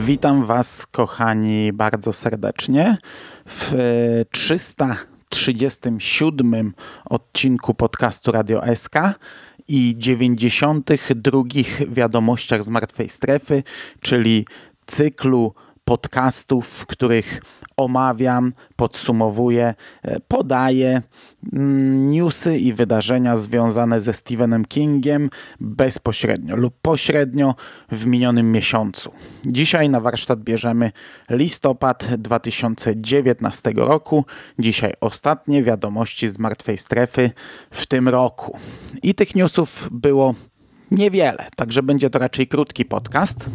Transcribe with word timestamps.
Witam 0.00 0.46
Was, 0.46 0.86
kochani, 0.86 1.72
bardzo 1.72 2.12
serdecznie 2.12 2.98
w 3.46 3.74
337 4.30 6.72
odcinku 7.04 7.74
podcastu 7.74 8.32
Radio 8.32 8.62
SK 8.74 8.94
i 9.68 9.94
92 9.98 11.42
wiadomościach 11.88 12.64
z 12.64 12.68
martwej 12.68 13.08
strefy, 13.08 13.62
czyli 14.00 14.46
cyklu 14.86 15.54
podcastów, 15.84 16.68
w 16.68 16.86
których 16.86 17.40
omawiam, 17.76 18.52
podsumowuję, 18.76 19.74
e, 20.02 20.20
podaję 20.20 21.02
mm, 21.52 22.10
newsy 22.10 22.58
i 22.58 22.72
wydarzenia 22.72 23.36
związane 23.36 24.00
ze 24.00 24.12
Stephenem 24.12 24.64
Kingiem 24.64 25.30
bezpośrednio 25.60 26.56
lub 26.56 26.74
pośrednio 26.82 27.54
w 27.92 28.06
minionym 28.06 28.52
miesiącu. 28.52 29.10
Dzisiaj 29.46 29.88
na 29.88 30.00
warsztat 30.00 30.40
bierzemy 30.40 30.92
listopad 31.30 32.06
2019 32.18 33.72
roku. 33.76 34.24
Dzisiaj 34.58 34.92
ostatnie 35.00 35.62
wiadomości 35.62 36.28
z 36.28 36.38
martwej 36.38 36.78
strefy 36.78 37.30
w 37.70 37.86
tym 37.86 38.08
roku. 38.08 38.58
I 39.02 39.14
tych 39.14 39.34
newsów 39.34 39.88
było 39.90 40.34
niewiele, 40.90 41.46
także 41.56 41.82
będzie 41.82 42.10
to 42.10 42.18
raczej 42.18 42.48
krótki 42.48 42.84
podcast. 42.84 43.50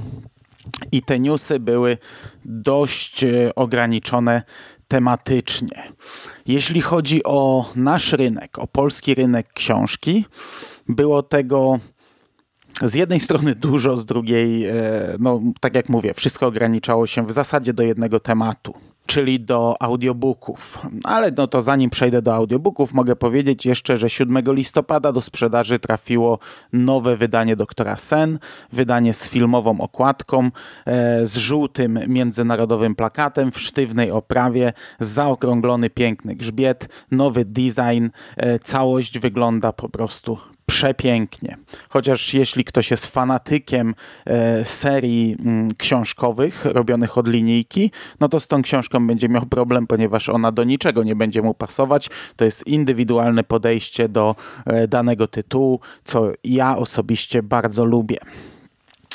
I 0.91 1.01
te 1.01 1.19
newsy 1.19 1.59
były 1.59 1.97
dość 2.45 3.23
e, 3.23 3.55
ograniczone 3.55 4.41
tematycznie. 4.87 5.93
Jeśli 6.45 6.81
chodzi 6.81 7.23
o 7.23 7.65
nasz 7.75 8.13
rynek, 8.13 8.59
o 8.59 8.67
polski 8.67 9.15
rynek 9.15 9.53
książki, 9.53 10.25
było 10.87 11.23
tego 11.23 11.79
z 12.81 12.93
jednej 12.93 13.19
strony 13.19 13.55
dużo, 13.55 13.97
z 13.97 14.05
drugiej, 14.05 14.65
e, 14.65 14.73
no 15.19 15.39
tak 15.59 15.75
jak 15.75 15.89
mówię, 15.89 16.13
wszystko 16.13 16.47
ograniczało 16.47 17.07
się 17.07 17.25
w 17.25 17.31
zasadzie 17.31 17.73
do 17.73 17.83
jednego 17.83 18.19
tematu 18.19 18.73
czyli 19.09 19.39
do 19.39 19.75
audiobooków. 19.79 20.79
Ale 21.03 21.31
no 21.37 21.47
to 21.47 21.61
zanim 21.61 21.89
przejdę 21.89 22.21
do 22.21 22.35
audiobooków, 22.35 22.93
mogę 22.93 23.15
powiedzieć 23.15 23.65
jeszcze, 23.65 23.97
że 23.97 24.09
7 24.09 24.43
listopada 24.53 25.11
do 25.11 25.21
sprzedaży 25.21 25.79
trafiło 25.79 26.39
nowe 26.73 27.17
wydanie 27.17 27.55
Doktora 27.55 27.97
Sen, 27.97 28.39
wydanie 28.71 29.13
z 29.13 29.27
filmową 29.27 29.81
okładką, 29.81 30.49
e, 30.85 31.25
z 31.25 31.37
żółtym 31.37 31.99
międzynarodowym 32.07 32.95
plakatem 32.95 33.51
w 33.51 33.59
sztywnej 33.59 34.11
oprawie, 34.11 34.73
zaokrąglony 34.99 35.89
piękny 35.89 36.35
grzbiet, 36.35 36.89
nowy 37.11 37.45
design, 37.45 38.07
e, 38.37 38.59
całość 38.59 39.19
wygląda 39.19 39.73
po 39.73 39.89
prostu 39.89 40.37
przepięknie. 40.69 41.57
Chociaż 41.89 42.33
jeśli 42.33 42.63
ktoś 42.63 42.91
jest 42.91 43.05
fanatykiem 43.05 43.95
e, 44.25 44.65
serii 44.65 45.35
mm, 45.39 45.75
książkowych 45.75 46.65
robionych 46.65 47.17
od 47.17 47.27
linijki, 47.27 47.91
no 48.19 48.29
to 48.29 48.39
z 48.39 48.47
tą 48.47 48.61
książką 48.61 49.07
będzie 49.07 49.29
miał 49.29 49.45
problem, 49.45 49.87
ponieważ 49.87 50.29
ona 50.29 50.51
do 50.51 50.63
niczego 50.63 51.03
nie 51.03 51.15
będzie 51.15 51.41
mu 51.41 51.53
pasować. 51.53 52.09
To 52.35 52.45
jest 52.45 52.67
indywidualne 52.67 53.43
podejście 53.43 54.09
do 54.09 54.35
e, 54.65 54.87
danego 54.87 55.27
tytułu, 55.27 55.79
co 56.03 56.31
ja 56.43 56.77
osobiście 56.77 57.43
bardzo 57.43 57.85
lubię. 57.85 58.17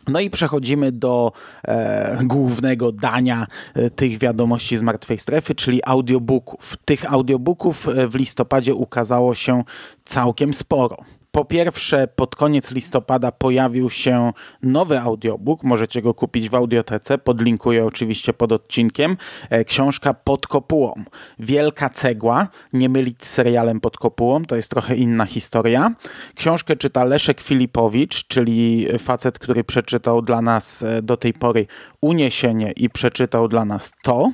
No 0.09 0.20
i 0.20 0.31
przechodzimy 0.31 0.93
do 0.93 1.32
e, 1.64 2.19
głównego 2.25 2.93
dania 2.93 3.47
e, 3.75 3.91
tych 3.91 4.19
wiadomości 4.19 4.76
z 4.76 4.82
martwej 4.82 5.19
strefy, 5.19 5.54
czyli 5.54 5.81
audiobooków. 5.84 6.76
Tych 6.84 7.12
audiobooków 7.12 7.88
e, 7.88 8.09
w 8.09 8.14
listopadzie 8.14 8.75
ukazało 8.75 9.34
się 9.34 9.64
całkiem 10.04 10.54
sporo. 10.54 10.97
Po 11.34 11.44
pierwsze, 11.44 12.08
pod 12.08 12.36
koniec 12.36 12.70
listopada 12.70 13.32
pojawił 13.32 13.90
się 13.90 14.32
nowy 14.62 15.00
audiobook. 15.00 15.62
Możecie 15.62 16.02
go 16.02 16.14
kupić 16.14 16.48
w 16.48 16.54
audiotece. 16.54 17.18
Podlinkuję 17.18 17.84
oczywiście 17.84 18.32
pod 18.32 18.52
odcinkiem. 18.52 19.16
E, 19.50 19.64
książka 19.64 20.14
Pod 20.14 20.46
kopułą. 20.46 20.94
Wielka 21.38 21.88
cegła. 21.90 22.48
Nie 22.72 22.88
mylić 22.88 23.24
z 23.24 23.30
serialem 23.30 23.80
Pod 23.80 23.98
kopułą. 23.98 24.44
To 24.44 24.56
jest 24.56 24.70
trochę 24.70 24.96
inna 24.96 25.26
historia. 25.26 25.94
Książkę 26.34 26.76
czyta 26.76 27.04
Leszek 27.04 27.40
Filipowicz, 27.40 28.26
czyli 28.26 28.86
facet, 28.98 29.38
który 29.38 29.64
przeczytał 29.64 30.22
dla 30.22 30.42
nas 30.42 30.82
e, 30.82 31.02
do 31.02 31.16
tej 31.16 31.32
pory 31.32 31.66
Uniesienie 32.00 32.72
i 32.76 32.90
przeczytał 32.90 33.48
dla 33.48 33.64
nas 33.64 33.92
to. 34.02 34.30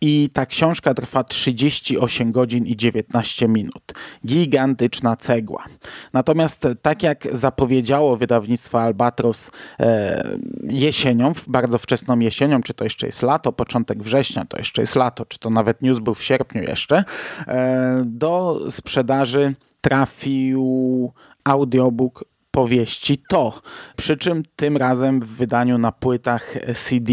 I 0.00 0.30
ta 0.32 0.46
książka 0.46 0.94
trwa 0.94 1.24
38 1.24 2.32
godzin 2.32 2.66
i 2.66 2.76
19 2.76 3.48
minut. 3.48 3.92
Gigantyczna 4.26 5.16
cegła. 5.16 5.64
Natomiast 6.12 6.68
tak 6.82 7.02
jak 7.02 7.28
zapowiedziało 7.32 8.16
wydawnictwo 8.16 8.82
Albatros 8.82 9.50
e, 9.80 10.38
jesienią, 10.62 11.32
bardzo 11.46 11.78
wczesną 11.78 12.18
jesienią, 12.18 12.62
czy 12.62 12.74
to 12.74 12.84
jeszcze 12.84 13.06
jest 13.06 13.22
lato, 13.22 13.52
początek 13.52 14.02
września, 14.02 14.44
to 14.44 14.58
jeszcze 14.58 14.82
jest 14.82 14.96
lato, 14.96 15.26
czy 15.26 15.38
to 15.38 15.50
nawet 15.50 15.82
news 15.82 15.98
był 15.98 16.14
w 16.14 16.22
sierpniu 16.22 16.62
jeszcze, 16.62 17.04
e, 17.46 18.02
do 18.06 18.60
sprzedaży 18.70 19.54
trafił 19.80 21.12
audiobook 21.44 22.24
powieści 22.50 23.22
to, 23.28 23.60
przy 23.96 24.16
czym 24.16 24.42
tym 24.56 24.76
razem 24.76 25.20
w 25.20 25.36
wydaniu 25.36 25.78
na 25.78 25.92
płytach 25.92 26.54
CD. 26.74 27.12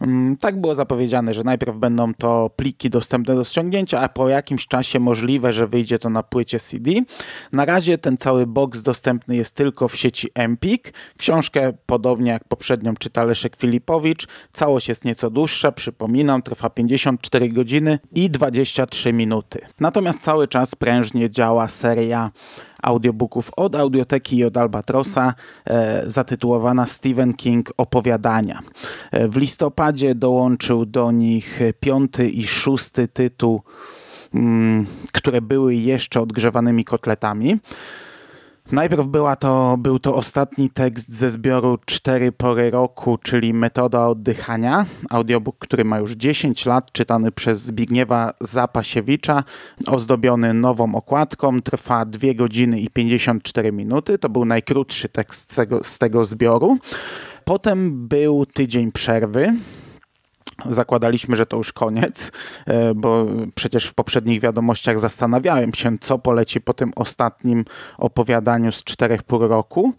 Mm, 0.00 0.36
tak 0.36 0.60
było 0.60 0.74
zapowiedziane, 0.74 1.34
że 1.34 1.44
najpierw 1.44 1.76
będą 1.76 2.14
to 2.14 2.50
pliki 2.56 2.90
dostępne 2.90 3.34
do 3.34 3.44
ściągnięcia, 3.44 4.00
a 4.00 4.08
po 4.08 4.28
jakimś 4.28 4.66
czasie 4.66 5.00
możliwe, 5.00 5.52
że 5.52 5.66
wyjdzie 5.66 5.98
to 5.98 6.10
na 6.10 6.22
płycie 6.22 6.60
CD. 6.60 6.90
Na 7.52 7.64
razie 7.64 7.98
ten 7.98 8.16
cały 8.16 8.46
box 8.46 8.82
dostępny 8.82 9.36
jest 9.36 9.54
tylko 9.54 9.88
w 9.88 9.96
sieci 9.96 10.28
Empik. 10.34 10.94
Książkę, 11.18 11.72
podobnie 11.86 12.30
jak 12.30 12.44
poprzednią, 12.44 12.94
czyta 12.94 13.24
Leszek 13.24 13.56
Filipowicz. 13.56 14.26
Całość 14.52 14.88
jest 14.88 15.04
nieco 15.04 15.30
dłuższa, 15.30 15.72
przypominam, 15.72 16.42
trwa 16.42 16.70
54 16.70 17.48
godziny 17.48 17.98
i 18.14 18.30
23 18.30 19.12
minuty. 19.12 19.60
Natomiast 19.80 20.20
cały 20.20 20.48
czas 20.48 20.74
prężnie 20.74 21.30
działa 21.30 21.68
seria 21.68 22.30
audiobooków 22.84 23.50
od 23.56 23.74
Audioteki 23.74 24.36
i 24.36 24.44
od 24.44 24.56
Albatrosa 24.56 25.34
e, 25.66 26.02
zatytułowana 26.06 26.86
Stephen 26.86 27.34
King 27.34 27.72
Opowiadania. 27.76 28.60
E, 29.10 29.28
w 29.28 29.36
listopadzie 29.36 30.14
dołączył 30.14 30.86
do 30.86 31.10
nich 31.10 31.60
piąty 31.80 32.28
i 32.28 32.46
szósty 32.46 33.08
tytuł, 33.08 33.62
mm, 34.34 34.86
które 35.12 35.40
były 35.40 35.74
jeszcze 35.74 36.20
odgrzewanymi 36.20 36.84
kotletami. 36.84 37.58
Najpierw 38.72 39.06
była 39.06 39.36
to, 39.36 39.76
był 39.78 39.98
to 39.98 40.14
ostatni 40.14 40.70
tekst 40.70 41.12
ze 41.12 41.30
zbioru 41.30 41.78
Cztery 41.86 42.32
pory 42.32 42.70
roku, 42.70 43.18
czyli 43.18 43.54
Metoda 43.54 44.06
oddychania. 44.06 44.86
Audiobook, 45.10 45.58
który 45.58 45.84
ma 45.84 45.98
już 45.98 46.12
10 46.12 46.66
lat, 46.66 46.92
czytany 46.92 47.32
przez 47.32 47.62
Zbigniewa 47.62 48.34
Zapasiewicza, 48.40 49.44
ozdobiony 49.86 50.54
nową 50.54 50.94
okładką, 50.94 51.62
trwa 51.62 52.04
2 52.04 52.34
godziny 52.34 52.80
i 52.80 52.90
54 52.90 53.72
minuty. 53.72 54.18
To 54.18 54.28
był 54.28 54.44
najkrótszy 54.44 55.08
tekst 55.08 55.52
z 55.52 55.56
tego, 55.56 55.84
z 55.84 55.98
tego 55.98 56.24
zbioru. 56.24 56.78
Potem 57.44 58.08
był 58.08 58.46
tydzień 58.46 58.92
przerwy, 58.92 59.54
Zakładaliśmy, 60.70 61.36
że 61.36 61.46
to 61.46 61.56
już 61.56 61.72
koniec, 61.72 62.32
e, 62.66 62.94
bo 62.94 63.26
przecież 63.54 63.86
w 63.86 63.94
poprzednich 63.94 64.40
wiadomościach 64.40 65.00
zastanawiałem 65.00 65.74
się, 65.74 65.98
co 66.00 66.18
poleci 66.18 66.60
po 66.60 66.74
tym 66.74 66.92
ostatnim 66.96 67.64
opowiadaniu 67.98 68.72
z 68.72 68.84
czterech 68.84 69.22
pół 69.22 69.38
roku. 69.38 69.92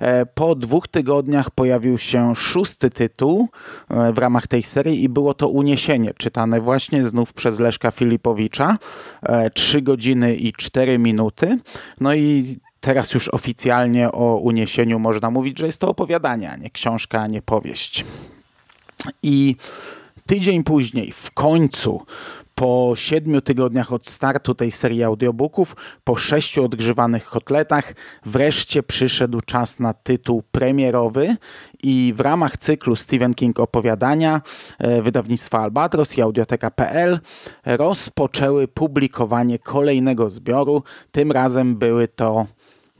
E, 0.00 0.26
po 0.26 0.54
dwóch 0.54 0.88
tygodniach 0.88 1.50
pojawił 1.50 1.98
się 1.98 2.36
szósty 2.36 2.90
tytuł 2.90 3.48
e, 3.88 4.12
w 4.12 4.18
ramach 4.18 4.46
tej 4.46 4.62
serii 4.62 5.04
i 5.04 5.08
było 5.08 5.34
to 5.34 5.48
Uniesienie, 5.48 6.14
czytane 6.14 6.60
właśnie 6.60 7.04
znów 7.04 7.32
przez 7.32 7.58
Leszka 7.58 7.90
Filipowicza. 7.90 8.78
Trzy 9.54 9.82
godziny 9.82 10.34
i 10.34 10.52
cztery 10.52 10.98
minuty. 10.98 11.58
No 12.00 12.14
i 12.14 12.58
teraz 12.80 13.14
już 13.14 13.28
oficjalnie 13.28 14.12
o 14.12 14.36
Uniesieniu 14.36 14.98
można 14.98 15.30
mówić, 15.30 15.58
że 15.58 15.66
jest 15.66 15.80
to 15.80 15.88
opowiadanie, 15.88 16.50
a 16.50 16.56
nie 16.56 16.70
książka, 16.70 17.20
a 17.20 17.26
nie 17.26 17.42
powieść. 17.42 18.04
I 19.22 19.56
Tydzień 20.30 20.64
później, 20.64 21.12
w 21.12 21.30
końcu, 21.30 22.02
Po 22.54 22.92
siedmiu 22.96 23.40
tygodniach 23.40 23.92
od 23.92 24.08
startu 24.08 24.54
tej 24.54 24.72
serii 24.72 25.04
audiobooków, 25.04 25.76
po 26.04 26.16
sześciu 26.16 26.64
odgrzewanych 26.64 27.24
kotletach, 27.24 27.94
wreszcie 28.26 28.82
przyszedł 28.82 29.40
czas 29.40 29.78
na 29.78 29.94
tytuł 29.94 30.42
premierowy 30.52 31.36
i 31.82 32.14
w 32.16 32.20
ramach 32.20 32.56
cyklu 32.56 32.96
Stephen 32.96 33.34
King 33.34 33.60
opowiadania 33.60 34.40
e, 34.78 35.02
wydawnictwa 35.02 35.58
Albatros 35.58 36.18
i 36.18 36.22
Audioteka.pl 36.22 37.20
rozpoczęły 37.64 38.68
publikowanie 38.68 39.58
kolejnego 39.58 40.30
zbioru. 40.30 40.82
Tym 41.12 41.32
razem 41.32 41.76
były 41.76 42.08
to 42.08 42.46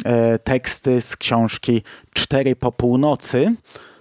e, 0.05 0.39
teksty 0.39 1.01
z 1.01 1.17
książki 1.17 1.83
Cztery 2.15 2.57
po 2.57 2.73
północy 2.73 3.55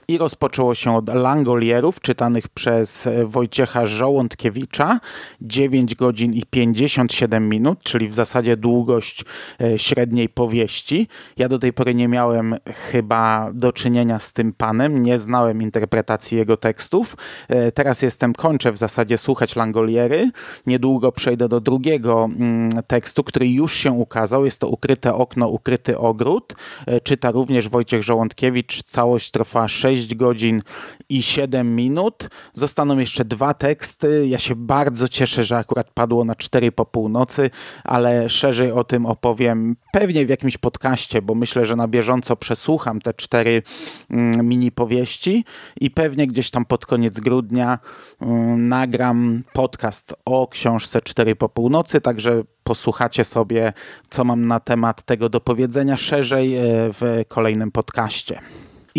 i 0.09 0.17
rozpoczęło 0.17 0.75
się 0.75 0.95
od 0.95 1.13
Langolierów, 1.13 2.01
czytanych 2.01 2.47
przez 2.47 3.07
Wojciecha 3.25 3.85
Żołądkiewicza, 3.85 4.99
9 5.41 5.95
godzin 5.95 6.33
i 6.33 6.43
57 6.49 7.49
minut, 7.49 7.79
czyli 7.83 8.07
w 8.07 8.13
zasadzie 8.13 8.57
długość 8.57 9.25
e, 9.61 9.79
średniej 9.79 10.29
powieści. 10.29 11.07
Ja 11.37 11.49
do 11.49 11.59
tej 11.59 11.73
pory 11.73 11.95
nie 11.95 12.07
miałem 12.07 12.55
chyba 12.91 13.49
do 13.53 13.73
czynienia 13.73 14.19
z 14.19 14.33
tym 14.33 14.53
panem, 14.53 15.03
nie 15.03 15.19
znałem 15.19 15.61
interpretacji 15.61 16.37
jego 16.37 16.57
tekstów. 16.57 17.17
E, 17.47 17.71
teraz 17.71 18.01
jestem, 18.01 18.33
kończę 18.33 18.71
w 18.71 18.77
zasadzie 18.77 19.17
słuchać 19.17 19.55
Langoliery. 19.55 20.31
Niedługo 20.65 21.11
przejdę 21.11 21.49
do 21.49 21.61
drugiego 21.61 22.29
mm, 22.35 22.83
tekstu, 22.87 23.23
który 23.23 23.49
już 23.49 23.73
się 23.73 23.91
ukazał. 23.91 24.45
Jest 24.45 24.59
to 24.59 24.67
Ukryte 24.67 25.13
okno, 25.13 25.47
ukryty 25.47 25.97
ogród. 25.97 26.53
E, 26.85 27.01
czyta 27.01 27.31
również 27.31 27.69
Wojciech 27.69 28.03
Żołądkiewicz. 28.03 28.83
Całość 28.83 29.31
trwa 29.31 29.67
6 29.67 29.98
6 29.99 30.15
godzin 30.15 30.61
i 31.09 31.23
7 31.23 31.75
minut. 31.75 32.29
Zostaną 32.53 32.97
jeszcze 32.97 33.25
dwa 33.25 33.53
teksty. 33.53 34.27
Ja 34.27 34.37
się 34.37 34.55
bardzo 34.55 35.07
cieszę, 35.07 35.43
że 35.43 35.57
akurat 35.57 35.91
padło 35.91 36.25
na 36.25 36.35
4 36.35 36.71
po 36.71 36.85
północy, 36.85 37.49
ale 37.83 38.29
szerzej 38.29 38.71
o 38.71 38.83
tym 38.83 39.05
opowiem 39.05 39.75
pewnie 39.93 40.25
w 40.25 40.29
jakimś 40.29 40.57
podcaście, 40.57 41.21
bo 41.21 41.35
myślę, 41.35 41.65
że 41.65 41.75
na 41.75 41.87
bieżąco 41.87 42.35
przesłucham 42.35 43.01
te 43.01 43.13
cztery 43.13 43.63
mm, 44.09 44.47
mini 44.47 44.71
powieści 44.71 45.45
i 45.81 45.91
pewnie 45.91 46.27
gdzieś 46.27 46.49
tam 46.49 46.65
pod 46.65 46.85
koniec 46.85 47.19
grudnia 47.19 47.77
mm, 48.21 48.67
nagram 48.67 49.43
podcast 49.53 50.15
o 50.25 50.47
książce 50.47 51.01
4 51.01 51.35
po 51.35 51.49
północy, 51.49 52.01
także 52.01 52.43
posłuchacie 52.63 53.25
sobie, 53.25 53.73
co 54.09 54.23
mam 54.23 54.47
na 54.47 54.59
temat 54.59 55.03
tego 55.03 55.29
do 55.29 55.41
powiedzenia 55.41 55.97
szerzej 55.97 56.55
e, 56.55 56.61
w 56.93 57.23
kolejnym 57.27 57.71
podcaście. 57.71 58.41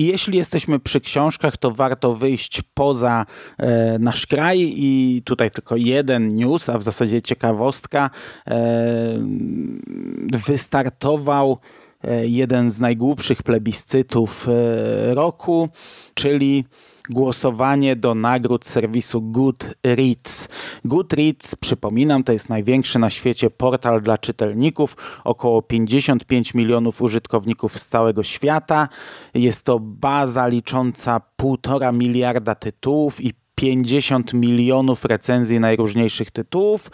I 0.00 0.06
jeśli 0.06 0.38
jesteśmy 0.38 0.78
przy 0.78 1.00
książkach, 1.00 1.56
to 1.56 1.70
warto 1.70 2.14
wyjść 2.14 2.62
poza 2.74 3.26
e, 3.58 3.98
nasz 3.98 4.26
kraj 4.26 4.72
i 4.76 5.22
tutaj 5.24 5.50
tylko 5.50 5.76
jeden 5.76 6.28
news, 6.28 6.68
a 6.68 6.78
w 6.78 6.82
zasadzie 6.82 7.22
ciekawostka. 7.22 8.10
E, 8.46 8.60
wystartował 10.46 11.58
e, 12.04 12.26
jeden 12.26 12.70
z 12.70 12.80
najgłupszych 12.80 13.42
plebiscytów 13.42 14.48
e, 14.48 15.14
roku, 15.14 15.68
czyli 16.14 16.64
głosowanie 17.10 17.96
do 17.96 18.14
nagród 18.14 18.66
serwisu 18.66 19.22
Goodreads. 19.22 20.48
Goodreads, 20.84 21.56
przypominam, 21.56 22.24
to 22.24 22.32
jest 22.32 22.48
największy 22.48 22.98
na 22.98 23.10
świecie 23.10 23.50
portal 23.50 24.02
dla 24.02 24.18
czytelników, 24.18 24.96
około 25.24 25.62
55 25.62 26.54
milionów 26.54 27.02
użytkowników 27.02 27.78
z 27.78 27.88
całego 27.88 28.22
świata. 28.22 28.88
Jest 29.34 29.64
to 29.64 29.78
baza 29.80 30.46
licząca 30.46 31.20
półtora 31.36 31.92
miliarda 31.92 32.54
tytułów 32.54 33.20
i 33.20 33.34
50 33.60 34.34
milionów 34.34 35.04
recenzji 35.04 35.60
najróżniejszych 35.60 36.30
tytułów 36.30 36.90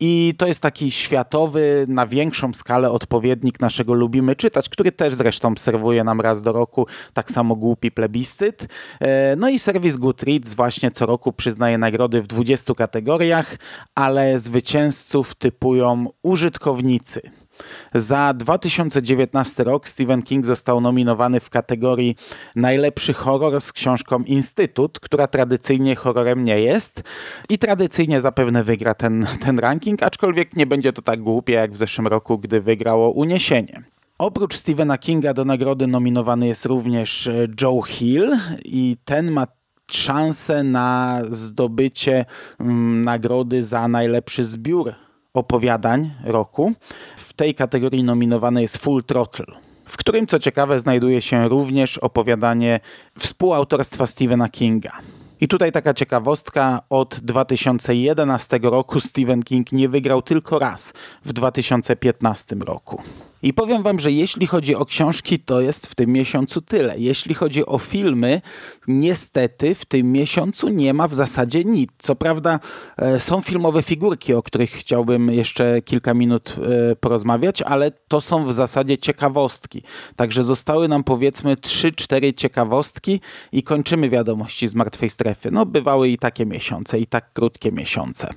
i 0.00 0.34
to 0.38 0.46
jest 0.46 0.62
taki 0.62 0.90
światowy, 0.90 1.84
na 1.88 2.06
większą 2.06 2.54
skalę 2.54 2.90
odpowiednik 2.90 3.60
naszego 3.60 3.94
Lubimy 3.94 4.36
Czytać, 4.36 4.68
który 4.68 4.92
też 4.92 5.14
zresztą 5.14 5.54
serwuje 5.58 6.04
nam 6.04 6.20
raz 6.20 6.42
do 6.42 6.52
roku 6.52 6.86
tak 7.12 7.30
samo 7.30 7.56
głupi 7.56 7.90
plebiscyt. 7.90 8.68
E, 9.00 9.36
no 9.36 9.48
i 9.48 9.58
serwis 9.58 9.96
Goodreads 9.96 10.54
właśnie 10.54 10.90
co 10.90 11.06
roku 11.06 11.32
przyznaje 11.32 11.78
nagrody 11.78 12.22
w 12.22 12.26
20 12.26 12.74
kategoriach, 12.74 13.56
ale 13.94 14.38
zwycięzców 14.38 15.34
typują 15.34 16.06
użytkownicy. 16.22 17.45
Za 17.94 18.34
2019 18.34 19.64
rok 19.64 19.88
Stephen 19.88 20.22
King 20.22 20.46
został 20.46 20.80
nominowany 20.80 21.40
w 21.40 21.50
kategorii 21.50 22.16
Najlepszy 22.56 23.12
horror 23.12 23.60
z 23.60 23.72
książką 23.72 24.22
Instytut, 24.22 25.00
która 25.00 25.26
tradycyjnie 25.26 25.96
horrorem 25.96 26.44
nie 26.44 26.60
jest 26.60 27.02
i 27.48 27.58
tradycyjnie 27.58 28.20
zapewne 28.20 28.64
wygra 28.64 28.94
ten, 28.94 29.26
ten 29.40 29.58
ranking, 29.58 30.02
aczkolwiek 30.02 30.56
nie 30.56 30.66
będzie 30.66 30.92
to 30.92 31.02
tak 31.02 31.20
głupie 31.20 31.52
jak 31.52 31.72
w 31.72 31.76
zeszłym 31.76 32.06
roku, 32.06 32.38
gdy 32.38 32.60
wygrało 32.60 33.10
Uniesienie. 33.10 33.82
Oprócz 34.18 34.56
Stephena 34.56 34.98
Kinga 34.98 35.34
do 35.34 35.44
nagrody 35.44 35.86
nominowany 35.86 36.46
jest 36.46 36.64
również 36.64 37.26
e, 37.26 37.46
Joe 37.60 37.82
Hill 37.82 38.36
i 38.64 38.96
ten 39.04 39.30
ma 39.30 39.46
szansę 39.90 40.62
na 40.62 41.22
zdobycie 41.30 42.24
mm, 42.60 43.02
nagrody 43.02 43.62
za 43.62 43.88
najlepszy 43.88 44.44
zbiór 44.44 44.94
opowiadań 45.36 46.10
roku. 46.24 46.72
W 47.16 47.32
tej 47.32 47.54
kategorii 47.54 48.04
nominowany 48.04 48.62
jest 48.62 48.76
Full 48.78 49.04
Throttle 49.04 49.66
w 49.86 49.96
którym 49.96 50.26
co 50.26 50.38
ciekawe 50.38 50.80
znajduje 50.80 51.22
się 51.22 51.48
również 51.48 51.98
opowiadanie 51.98 52.80
współautorstwa 53.18 54.06
Stephena 54.06 54.48
Kinga. 54.48 54.92
I 55.40 55.48
tutaj 55.48 55.72
taka 55.72 55.94
ciekawostka, 55.94 56.82
od 56.90 57.20
2011 57.22 58.58
roku 58.62 59.00
Stephen 59.00 59.42
King 59.42 59.72
nie 59.72 59.88
wygrał 59.88 60.22
tylko 60.22 60.58
raz, 60.58 60.92
w 61.24 61.32
2015 61.32 62.56
roku. 62.56 63.02
I 63.46 63.52
powiem 63.52 63.82
wam, 63.82 63.98
że 63.98 64.12
jeśli 64.12 64.46
chodzi 64.46 64.74
o 64.74 64.84
książki, 64.84 65.38
to 65.38 65.60
jest 65.60 65.86
w 65.86 65.94
tym 65.94 66.10
miesiącu 66.10 66.62
tyle. 66.62 66.94
Jeśli 66.98 67.34
chodzi 67.34 67.66
o 67.66 67.78
filmy, 67.78 68.40
niestety 68.88 69.74
w 69.74 69.84
tym 69.84 70.12
miesiącu 70.12 70.68
nie 70.68 70.94
ma 70.94 71.08
w 71.08 71.14
zasadzie 71.14 71.64
nic. 71.64 71.90
Co 71.98 72.16
prawda 72.16 72.60
e, 72.96 73.20
są 73.20 73.42
filmowe 73.42 73.82
figurki, 73.82 74.34
o 74.34 74.42
których 74.42 74.70
chciałbym 74.70 75.32
jeszcze 75.32 75.82
kilka 75.82 76.14
minut 76.14 76.54
e, 76.92 76.96
porozmawiać, 76.96 77.62
ale 77.62 77.90
to 77.90 78.20
są 78.20 78.46
w 78.46 78.52
zasadzie 78.52 78.98
ciekawostki. 78.98 79.82
Także 80.16 80.44
zostały 80.44 80.88
nam 80.88 81.04
powiedzmy 81.04 81.54
3-4 81.54 82.34
ciekawostki 82.34 83.20
i 83.52 83.62
kończymy 83.62 84.10
wiadomości 84.10 84.68
z 84.68 84.74
martwej 84.74 85.10
strefy. 85.10 85.50
No 85.50 85.66
bywały 85.66 86.08
i 86.08 86.18
takie 86.18 86.46
miesiące, 86.46 86.98
i 86.98 87.06
tak 87.06 87.32
krótkie 87.32 87.72
miesiące. 87.72 88.34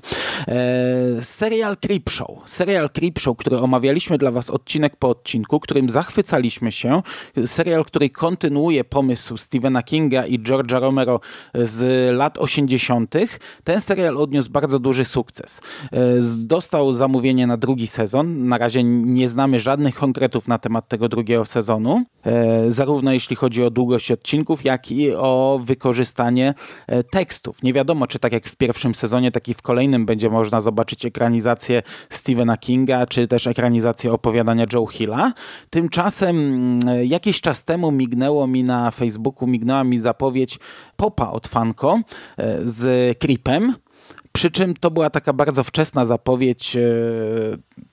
E, 0.47 1.23
serial 1.23 1.77
Creepshow. 1.77 2.29
Serial 2.45 2.89
Creepshow, 2.89 3.37
który 3.37 3.57
omawialiśmy 3.57 4.17
dla 4.17 4.31
was 4.31 4.49
odcinek 4.49 4.98
po 4.99 5.09
odcinku, 5.09 5.59
którym 5.59 5.89
zachwycaliśmy 5.89 6.71
się. 6.71 7.01
Serial, 7.45 7.85
który 7.85 8.09
kontynuuje 8.09 8.83
pomysł 8.83 9.37
Stephena 9.37 9.83
Kinga 9.83 10.25
i 10.25 10.39
George'a 10.39 10.79
Romero 10.79 11.19
z 11.53 12.11
lat 12.15 12.37
80. 12.37 13.15
Ten 13.63 13.81
serial 13.81 14.17
odniósł 14.17 14.49
bardzo 14.51 14.79
duży 14.79 15.05
sukces. 15.05 15.61
E, 15.91 15.99
dostał 16.37 16.93
zamówienie 16.93 17.47
na 17.47 17.57
drugi 17.57 17.87
sezon. 17.87 18.47
Na 18.47 18.57
razie 18.57 18.83
nie 18.83 19.29
znamy 19.29 19.59
żadnych 19.59 19.95
konkretów 19.95 20.47
na 20.47 20.57
temat 20.57 20.87
tego 20.87 21.09
drugiego 21.09 21.45
sezonu, 21.45 22.03
e, 22.25 22.71
zarówno 22.71 23.13
jeśli 23.13 23.35
chodzi 23.35 23.63
o 23.63 23.69
długość 23.69 24.11
odcinków, 24.11 24.65
jak 24.65 24.91
i 24.91 25.13
o 25.13 25.59
wykorzystanie 25.63 26.53
e, 26.87 27.03
tekstów. 27.03 27.63
Nie 27.63 27.73
wiadomo, 27.73 28.07
czy 28.07 28.19
tak 28.19 28.33
jak 28.33 28.45
w 28.45 28.55
pierwszym 28.55 28.95
sezonie, 28.95 29.31
tak 29.31 29.47
i 29.47 29.53
w 29.53 29.61
kolejnym 29.61 30.05
będzie 30.05 30.29
można 30.29 30.61
zobaczyć 30.61 31.05
ekranizację 31.05 31.81
Stephena 32.09 32.57
Kinga, 32.57 33.07
czy 33.07 33.27
też 33.27 33.47
ekranizację 33.47 34.13
opowiadania 34.13 34.65
Joe 34.73 34.78
Hilla. 34.85 35.33
Tymczasem 35.69 36.37
mm, 36.37 37.05
jakiś 37.05 37.41
czas 37.41 37.65
temu 37.65 37.91
mignęło 37.91 38.47
mi 38.47 38.63
na 38.63 38.91
Facebooku, 38.91 39.47
mignęła 39.47 39.83
mi 39.83 39.99
zapowiedź 39.99 40.59
Popa 40.95 41.29
od 41.29 41.47
Fanko 41.47 41.99
e, 42.37 42.59
z 42.63 43.17
Creepem. 43.19 43.73
Przy 44.39 44.51
czym 44.51 44.73
to 44.73 44.91
była 44.91 45.09
taka 45.09 45.33
bardzo 45.33 45.63
wczesna 45.63 46.05
zapowiedź 46.05 46.75
e, 46.75 46.81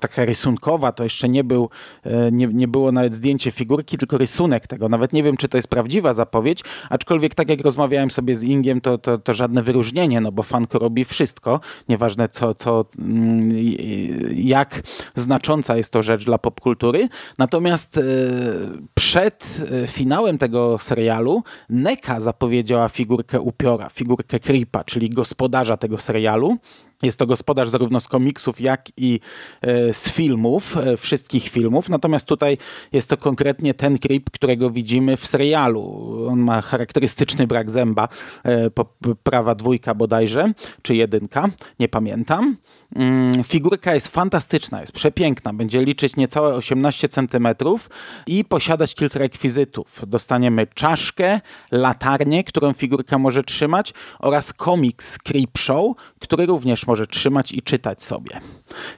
taka 0.01 0.25
rysunkowa, 0.25 0.93
to 0.93 1.05
jeszcze 1.05 1.29
nie, 1.29 1.45
był, 1.45 1.69
e, 2.05 2.33
nie, 2.33 2.47
nie 2.47 2.69
było 2.69 2.93
nawet 2.93 3.15
zdjęcie 3.15 3.51
figurki, 3.51 3.99
tylko 3.99 4.19
rysunek 4.19 4.67
tego. 4.67 4.89
Nawet 4.89 5.13
nie 5.13 5.23
wiem, 5.23 5.37
czy 5.37 5.49
to 5.49 5.59
jest 5.59 5.69
prawdziwa 5.69 6.15
zapowiedź, 6.15 6.61
aczkolwiek 6.91 7.35
tak 7.35 7.49
jak 7.49 7.61
rozmawiałem 7.61 8.11
sobie 8.11 8.37
z 8.37 8.43
Ingiem, 8.43 8.81
to, 8.81 8.99
to, 8.99 9.19
to 9.19 9.35
żadne 9.35 9.63
wyróżnienie, 9.63 10.21
no 10.21 10.33
bo 10.33 10.43
fanko 10.43 10.79
robi 10.79 11.05
wszystko, 11.05 11.61
nieważne 11.89 12.29
co, 12.29 12.55
co, 12.55 12.85
mm, 12.99 13.51
jak 14.35 14.83
znacząca 15.15 15.77
jest 15.77 15.93
to 15.93 16.03
rzecz 16.03 16.25
dla 16.25 16.39
popkultury. 16.39 17.09
Natomiast 17.39 17.99
e, 17.99 18.03
przed 18.95 19.61
finałem 19.87 20.39
tego 20.39 20.79
serialu 20.79 21.43
Neka 21.71 22.21
zapowiedziała 22.21 22.89
figurkę 22.89 23.41
upiora, 23.41 23.89
figurkę 23.89 24.41
Creepa, 24.41 24.85
czyli 24.85 25.11
gospodarza 25.11 25.77
tego 25.77 25.99
serialu. 25.99 26.36
portalu 26.37 26.59
Jest 27.03 27.19
to 27.19 27.27
gospodarz 27.27 27.69
zarówno 27.69 28.01
z 28.01 28.09
komiksów, 28.09 28.61
jak 28.61 28.89
i 28.97 29.21
e, 29.63 29.93
z 29.93 30.11
filmów, 30.13 30.77
e, 30.77 30.97
wszystkich 30.97 31.49
filmów. 31.49 31.89
Natomiast 31.89 32.27
tutaj 32.27 32.59
jest 32.93 33.09
to 33.11 33.17
konkretnie 33.17 33.75
ten 33.75 33.99
Creep, 33.99 34.31
którego 34.31 34.71
widzimy 34.71 35.17
w 35.17 35.27
serialu. 35.27 36.17
On 36.29 36.39
ma 36.39 36.63
charakterystyczny 36.63 37.47
brak 37.47 37.71
zęba, 37.71 38.09
e, 38.45 38.71
prawa 39.23 39.55
dwójka 39.55 39.95
bodajże, 39.95 40.53
czy 40.83 40.95
jedynka, 40.95 41.49
nie 41.81 41.89
pamiętam. 41.89 42.57
Mm, 42.95 43.45
figurka 43.45 43.95
jest 43.95 44.09
fantastyczna, 44.09 44.81
jest 44.81 44.93
przepiękna. 44.93 45.53
Będzie 45.53 45.85
liczyć 45.85 46.17
niecałe 46.17 46.55
18 46.55 47.09
cm 47.09 47.49
i 48.27 48.45
posiadać 48.45 48.95
kilka 48.95 49.19
rekwizytów. 49.19 50.03
Dostaniemy 50.07 50.67
czaszkę, 50.75 51.41
latarnię, 51.73 52.45
którą 52.45 52.73
figurka 52.73 53.19
może 53.19 53.43
trzymać 53.43 53.95
oraz 54.19 54.53
komiks 54.53 55.19
Creepshow, 55.19 55.97
który 56.21 56.47
również 56.47 56.86
może 56.87 57.07
trzymać 57.07 57.53
i 57.53 57.63
czytać 57.63 58.03
sobie. 58.03 58.41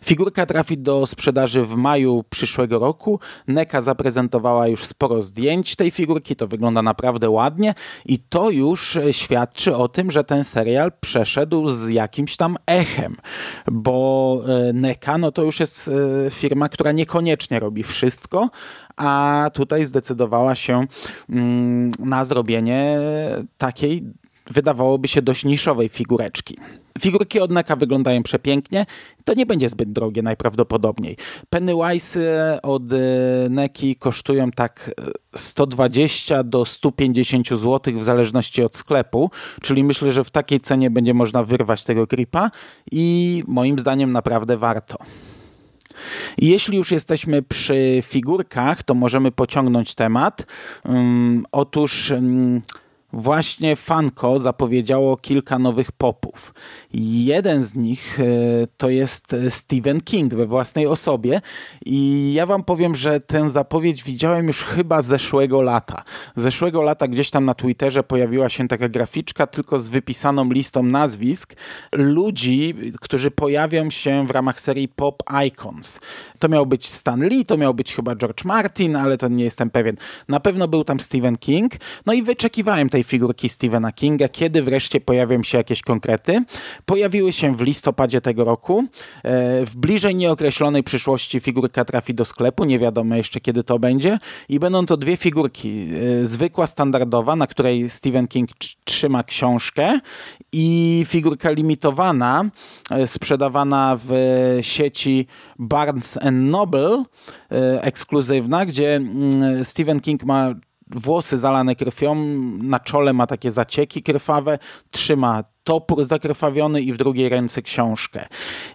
Figurka 0.04 0.46
trafi 0.46 0.78
do 0.78 1.06
sprzedaży 1.06 1.64
w 1.64 1.76
maju 1.76 2.24
przyszłego 2.30 2.78
roku. 2.78 3.20
NECA 3.48 3.80
zaprezentowała 3.80 4.68
już 4.68 4.84
sporo 4.84 5.22
zdjęć 5.22 5.76
tej 5.76 5.90
figurki, 5.90 6.36
to 6.36 6.46
wygląda 6.46 6.82
naprawdę 6.82 7.30
ładnie 7.30 7.74
i 8.06 8.18
to 8.18 8.50
już 8.50 8.98
świadczy 9.10 9.76
o 9.76 9.88
tym, 9.88 10.10
że 10.10 10.24
ten 10.24 10.44
serial 10.44 10.92
przeszedł 11.00 11.70
z 11.70 11.88
jakimś 11.88 12.36
tam 12.36 12.56
echem 12.66 13.16
bo 13.72 14.42
e, 14.68 14.72
NECA 14.72 15.18
no 15.18 15.32
to 15.32 15.42
już 15.42 15.60
jest 15.60 15.88
e, 16.26 16.30
firma, 16.30 16.68
która 16.68 16.92
niekoniecznie 16.92 17.60
robi 17.60 17.82
wszystko, 17.82 18.50
a 18.96 19.50
tutaj 19.54 19.84
zdecydowała 19.84 20.54
się 20.54 20.86
mm, 21.30 21.90
na 21.98 22.24
zrobienie 22.24 22.98
takiej 23.58 24.02
wydawałoby 24.50 25.08
się 25.08 25.22
dość 25.22 25.44
niszowej 25.44 25.88
figureczki. 25.88 26.56
Figurki 27.00 27.40
od 27.40 27.50
Neka 27.50 27.76
wyglądają 27.76 28.22
przepięknie. 28.22 28.86
To 29.24 29.34
nie 29.34 29.46
będzie 29.46 29.68
zbyt 29.68 29.92
drogie 29.92 30.22
najprawdopodobniej. 30.22 31.16
Pennywise 31.50 32.58
od 32.62 32.82
e, 32.92 32.96
Neki 33.50 33.96
kosztują 33.96 34.50
tak 34.50 34.90
120 35.36 36.38
e, 36.38 36.44
do 36.44 36.64
150 36.64 37.48
zł 37.48 37.98
w 37.98 38.04
zależności 38.04 38.62
od 38.62 38.76
sklepu, 38.76 39.30
czyli 39.62 39.84
myślę, 39.84 40.12
że 40.12 40.24
w 40.24 40.30
takiej 40.30 40.60
cenie 40.60 40.90
będzie 40.90 41.14
można 41.14 41.44
wyrwać 41.44 41.84
tego 41.84 42.06
gripa 42.06 42.50
i 42.92 43.42
moim 43.46 43.78
zdaniem 43.78 44.12
naprawdę 44.12 44.56
warto. 44.56 44.96
Jeśli 46.38 46.76
już 46.76 46.90
jesteśmy 46.90 47.42
przy 47.42 48.02
figurkach, 48.02 48.82
to 48.82 48.94
możemy 48.94 49.30
pociągnąć 49.32 49.94
temat. 49.94 50.46
Um, 50.84 51.46
otóż 51.52 52.10
um, 52.10 52.62
właśnie 53.12 53.76
Fanko 53.76 54.38
zapowiedziało 54.38 55.16
kilka 55.16 55.58
nowych 55.58 55.92
popów. 55.92 56.54
Jeden 56.94 57.64
z 57.64 57.74
nich 57.74 58.20
e, 58.20 58.24
to 58.76 58.90
jest 58.90 59.36
Stephen 59.48 60.00
King 60.00 60.34
we 60.34 60.46
własnej 60.46 60.86
osobie 60.86 61.40
i 61.86 62.32
ja 62.32 62.46
wam 62.46 62.64
powiem, 62.64 62.94
że 62.94 63.20
tę 63.20 63.50
zapowiedź 63.50 64.04
widziałem 64.04 64.46
już 64.46 64.64
chyba 64.64 65.02
zeszłego 65.02 65.62
lata. 65.62 66.02
Zeszłego 66.36 66.82
lata 66.82 67.08
gdzieś 67.08 67.30
tam 67.30 67.44
na 67.44 67.54
Twitterze 67.54 68.02
pojawiła 68.02 68.48
się 68.48 68.68
taka 68.68 68.88
graficzka 68.88 69.46
tylko 69.46 69.78
z 69.78 69.88
wypisaną 69.88 70.50
listą 70.50 70.82
nazwisk 70.82 71.54
ludzi, 71.92 72.74
którzy 73.00 73.30
pojawią 73.30 73.90
się 73.90 74.26
w 74.26 74.30
ramach 74.30 74.60
serii 74.60 74.88
Pop 74.88 75.22
Icons. 75.46 76.00
To 76.38 76.48
miał 76.48 76.66
być 76.66 76.86
Stan 76.86 77.24
Lee, 77.24 77.44
to 77.44 77.56
miał 77.56 77.74
być 77.74 77.94
chyba 77.94 78.16
George 78.16 78.44
Martin, 78.44 78.96
ale 78.96 79.18
to 79.18 79.28
nie 79.28 79.44
jestem 79.44 79.70
pewien. 79.70 79.96
Na 80.28 80.40
pewno 80.40 80.68
był 80.68 80.84
tam 80.84 81.00
Stephen 81.00 81.36
King. 81.36 81.72
No 82.06 82.12
i 82.12 82.22
wyczekiwałem 82.22 82.88
tej 82.88 82.97
tej 82.98 83.04
figurki 83.04 83.48
Stephena 83.48 83.92
Kinga, 83.92 84.28
kiedy 84.28 84.62
wreszcie 84.62 85.00
pojawią 85.00 85.42
się 85.42 85.58
jakieś 85.58 85.82
konkrety. 85.82 86.44
Pojawiły 86.84 87.32
się 87.32 87.56
w 87.56 87.60
listopadzie 87.60 88.20
tego 88.20 88.44
roku. 88.44 88.84
E, 89.24 89.66
w 89.66 89.76
bliżej 89.76 90.14
nieokreślonej 90.14 90.82
przyszłości 90.82 91.40
figurka 91.40 91.84
trafi 91.84 92.14
do 92.14 92.24
sklepu, 92.24 92.64
nie 92.64 92.78
wiadomo 92.78 93.16
jeszcze 93.16 93.40
kiedy 93.40 93.64
to 93.64 93.78
będzie. 93.78 94.18
I 94.48 94.58
będą 94.58 94.86
to 94.86 94.96
dwie 94.96 95.16
figurki. 95.16 95.88
E, 96.22 96.26
zwykła, 96.26 96.66
standardowa, 96.66 97.36
na 97.36 97.46
której 97.46 97.90
Stephen 97.90 98.28
King 98.28 98.50
trzyma 98.84 99.22
książkę 99.22 100.00
i 100.52 101.04
figurka 101.08 101.50
limitowana, 101.50 102.44
e, 102.90 103.06
sprzedawana 103.06 103.98
w 104.04 104.12
sieci 104.60 105.26
Barnes 105.58 106.18
Noble, 106.32 107.04
ekskluzywna, 107.80 108.66
gdzie 108.66 108.96
mm, 108.96 109.64
Stephen 109.64 110.00
King 110.00 110.24
ma 110.24 110.54
włosy 110.90 111.38
zalane 111.38 111.76
krwią, 111.76 112.14
na 112.62 112.80
czole 112.80 113.12
ma 113.12 113.26
takie 113.26 113.50
zacieki 113.50 114.02
krwawe, 114.02 114.58
trzyma 114.90 115.44
topór 115.64 116.04
zakrwawiony 116.04 116.82
i 116.82 116.92
w 116.92 116.96
drugiej 116.96 117.28
ręce 117.28 117.62
książkę. 117.62 118.28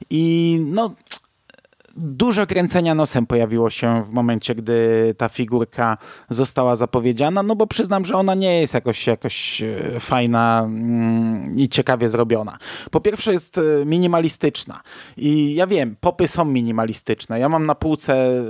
I 0.10 0.58
no, 0.66 0.96
Dużo 1.96 2.48
kręcenia 2.48 2.96
nosem 2.96 3.26
pojawiło 3.26 3.70
się 3.70 4.04
w 4.04 4.10
momencie, 4.10 4.56
gdy 4.56 5.16
ta 5.18 5.30
figurka 5.30 5.98
została 6.30 6.76
zapowiedziana, 6.76 7.44
no 7.44 7.56
bo 7.56 7.68
przyznam, 7.68 8.06
że 8.06 8.16
ona 8.16 8.36
nie 8.36 8.62
jest 8.62 8.74
jakoś, 8.74 9.08
jakoś 9.08 9.62
e, 9.62 10.00
fajna 10.00 10.62
mm, 10.66 11.58
i 11.58 11.70
ciekawie 11.70 12.10
zrobiona. 12.10 12.58
Po 12.92 13.02
pierwsze 13.02 13.34
jest 13.34 13.58
e, 13.58 13.62
minimalistyczna 13.86 14.82
i 15.18 15.56
ja 15.56 15.68
wiem, 15.68 15.96
popy 16.00 16.28
są 16.28 16.46
minimalistyczne. 16.46 17.40
Ja 17.40 17.50
mam 17.50 17.66
na 17.66 17.76
półce, 17.76 18.14
e, 18.14 18.42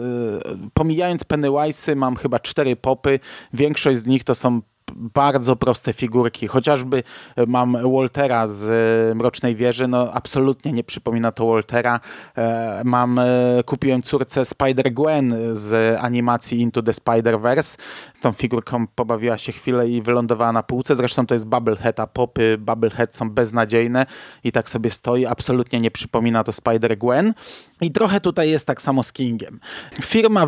pomijając 0.73 1.23
Pennywise'y, 1.23 1.95
mam 1.95 2.15
chyba 2.15 2.39
cztery 2.39 2.75
popy. 2.75 3.19
Większość 3.53 3.99
z 3.99 4.05
nich 4.05 4.23
to 4.23 4.35
są 4.35 4.61
bardzo 4.95 5.55
proste 5.55 5.93
figurki. 5.93 6.47
Chociażby 6.47 7.03
e, 7.35 7.45
mam 7.45 7.77
Waltera 7.93 8.47
z 8.47 8.69
e, 9.11 9.15
Mrocznej 9.15 9.55
Wieży, 9.55 9.87
no 9.87 10.13
absolutnie 10.13 10.73
nie 10.73 10.83
przypomina 10.83 11.31
to 11.31 11.47
Waltera. 11.47 11.99
E, 12.37 12.81
mam, 12.85 13.19
kupiłem 13.65 14.01
córce 14.01 14.41
Spider-Gwen 14.41 15.35
z 15.53 15.99
animacji 16.01 16.61
Into 16.61 16.83
the 16.83 16.91
Spider-Verse. 16.91 17.77
Tą 18.21 18.31
figurką 18.31 18.87
pobawiła 18.87 19.37
się 19.37 19.51
chwilę 19.51 19.89
i 19.89 20.01
wylądowała 20.01 20.51
na 20.51 20.63
półce. 20.63 20.95
Zresztą 20.95 21.25
to 21.25 21.35
jest 21.35 21.47
Bubblehead, 21.47 21.99
a 21.99 22.07
popy 22.07 22.57
Bubblehead 22.59 23.15
są 23.15 23.29
beznadziejne 23.29 24.05
i 24.43 24.51
tak 24.51 24.69
sobie 24.69 24.91
stoi. 24.91 25.25
Absolutnie 25.25 25.79
nie 25.79 25.91
przypomina 25.91 26.43
to 26.43 26.51
Spider-Gwen. 26.51 27.33
I 27.81 27.91
trochę 27.91 28.21
tutaj 28.21 28.49
jest 28.49 28.67
tak 28.67 28.81
samo 28.81 29.03
z 29.03 29.13
Kingiem. 29.13 29.59
Firma 30.01 30.47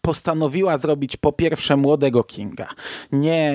postanowiła 0.00 0.76
zrobić 0.76 1.16
po 1.16 1.32
pierwsze 1.32 1.76
młodego 1.76 2.24
Kinga. 2.24 2.68
Nie 3.12 3.54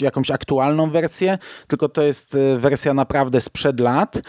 jakąś 0.00 0.30
aktualną 0.30 0.90
wersję, 0.90 1.38
tylko 1.68 1.88
to 1.88 2.02
jest 2.02 2.34
e, 2.34 2.58
wersja 2.58 2.94
naprawdę 2.94 3.40
sprzed 3.40 3.80
lat. 3.80 4.16
E, 4.16 4.22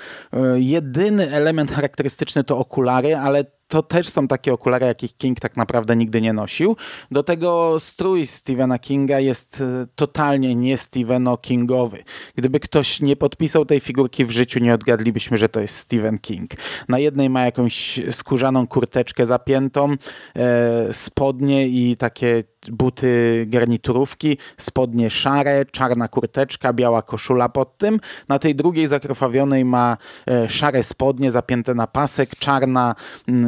jedyny 0.59 1.31
element 1.31 1.71
charakterystyczny 1.71 2.43
to 2.43 2.57
okulary, 2.57 3.15
ale 3.15 3.54
to 3.67 3.83
też 3.83 4.09
są 4.09 4.27
takie 4.27 4.53
okulary, 4.53 4.85
jakich 4.85 5.17
King 5.17 5.39
tak 5.39 5.57
naprawdę 5.57 5.95
nigdy 5.95 6.21
nie 6.21 6.33
nosił. 6.33 6.75
Do 7.11 7.23
tego 7.23 7.79
strój 7.79 8.25
Stephena 8.27 8.79
Kinga 8.79 9.19
jest 9.19 9.61
e, 9.61 9.87
totalnie 9.95 10.55
nie 10.55 10.77
Stepheno 10.77 11.37
Kingowy. 11.37 12.03
Gdyby 12.35 12.59
ktoś 12.59 13.01
nie 13.01 13.15
podpisał 13.15 13.65
tej 13.65 13.79
figurki 13.79 14.25
w 14.25 14.31
życiu, 14.31 14.59
nie 14.59 14.73
odgadlibyśmy, 14.73 15.37
że 15.37 15.49
to 15.49 15.59
jest 15.59 15.77
Stephen 15.77 16.17
King. 16.17 16.51
Na 16.89 16.99
jednej 16.99 17.29
ma 17.29 17.45
jakąś 17.45 17.99
skórzaną 18.11 18.67
kurteczkę 18.67 19.25
zapiętą, 19.25 19.95
e, 20.35 20.93
spodnie 20.93 21.67
i 21.67 21.97
takie 21.97 22.43
buty 22.71 23.45
garniturówki, 23.47 24.37
spodnie 24.57 25.09
szare, 25.09 25.65
czarna 25.65 26.07
kurteczka, 26.07 26.73
biała 26.73 27.01
koszula 27.01 27.49
pod 27.49 27.77
tym. 27.77 27.99
Na 28.27 28.39
tej 28.39 28.55
drugiej 28.55 28.87
zakrwawionej 28.87 29.65
ma 29.65 29.97
e, 30.27 30.49
szare 30.49 30.83
spodnie 30.83 31.31
zapięte 31.31 31.73
na 31.73 31.87
pasek, 31.87 32.29
czarna, 32.39 32.95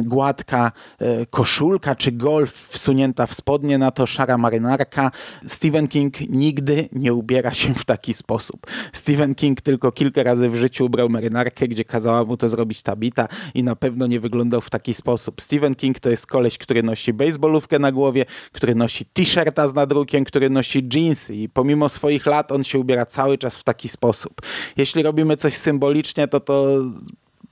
gładka 0.08 0.72
e, 0.98 1.26
koszulka 1.26 1.94
czy 1.94 2.12
golf 2.12 2.52
wsunięta 2.52 3.26
w 3.26 3.34
spodnie, 3.34 3.78
na 3.78 3.90
to 3.90 4.06
szara 4.06 4.38
marynarka. 4.38 5.10
Stephen 5.46 5.88
King 5.88 6.20
nigdy 6.20 6.88
nie 6.92 7.14
ubiera 7.14 7.54
się 7.54 7.74
w 7.74 7.84
taki 7.84 8.14
sposób. 8.14 8.66
Stephen 8.92 9.34
King 9.34 9.60
tylko 9.60 9.92
kilka 9.92 10.22
razy 10.22 10.48
w 10.48 10.56
życiu 10.56 10.86
ubrał 10.86 11.08
marynarkę, 11.08 11.68
gdzie 11.68 11.84
kazała 11.84 12.24
mu 12.24 12.36
to 12.36 12.48
zrobić 12.48 12.82
Tabita 12.82 13.28
i 13.54 13.62
na 13.62 13.76
pewno 13.76 14.06
nie 14.06 14.20
wyglądał 14.20 14.60
w 14.60 14.70
taki 14.70 14.94
sposób. 14.94 15.40
Stephen 15.40 15.74
King 15.74 16.00
to 16.00 16.10
jest 16.10 16.26
koleś, 16.26 16.58
który 16.58 16.82
nosi 16.82 17.12
baseballówkę 17.12 17.78
na 17.78 17.92
głowie, 17.92 18.24
który 18.52 18.74
nosi 18.74 19.04
t-shirta 19.04 19.68
z 19.68 19.74
nadrukiem, 19.74 20.24
który 20.24 20.50
nosi 20.50 20.88
jeansy 20.94 21.34
i 21.34 21.48
pomimo 21.48 21.88
swoich 21.88 22.26
lat 22.26 22.52
on 22.52 22.64
się 22.64 22.78
ubiera 22.78 23.06
cały 23.06 23.38
czas 23.38 23.56
w 23.56 23.64
taki 23.64 23.88
sposób. 23.88 24.32
Jeśli 24.76 25.02
robimy 25.02 25.36
coś 25.36 25.56
symbolicznie, 25.56 26.28
to 26.28 26.40
to 26.40 26.82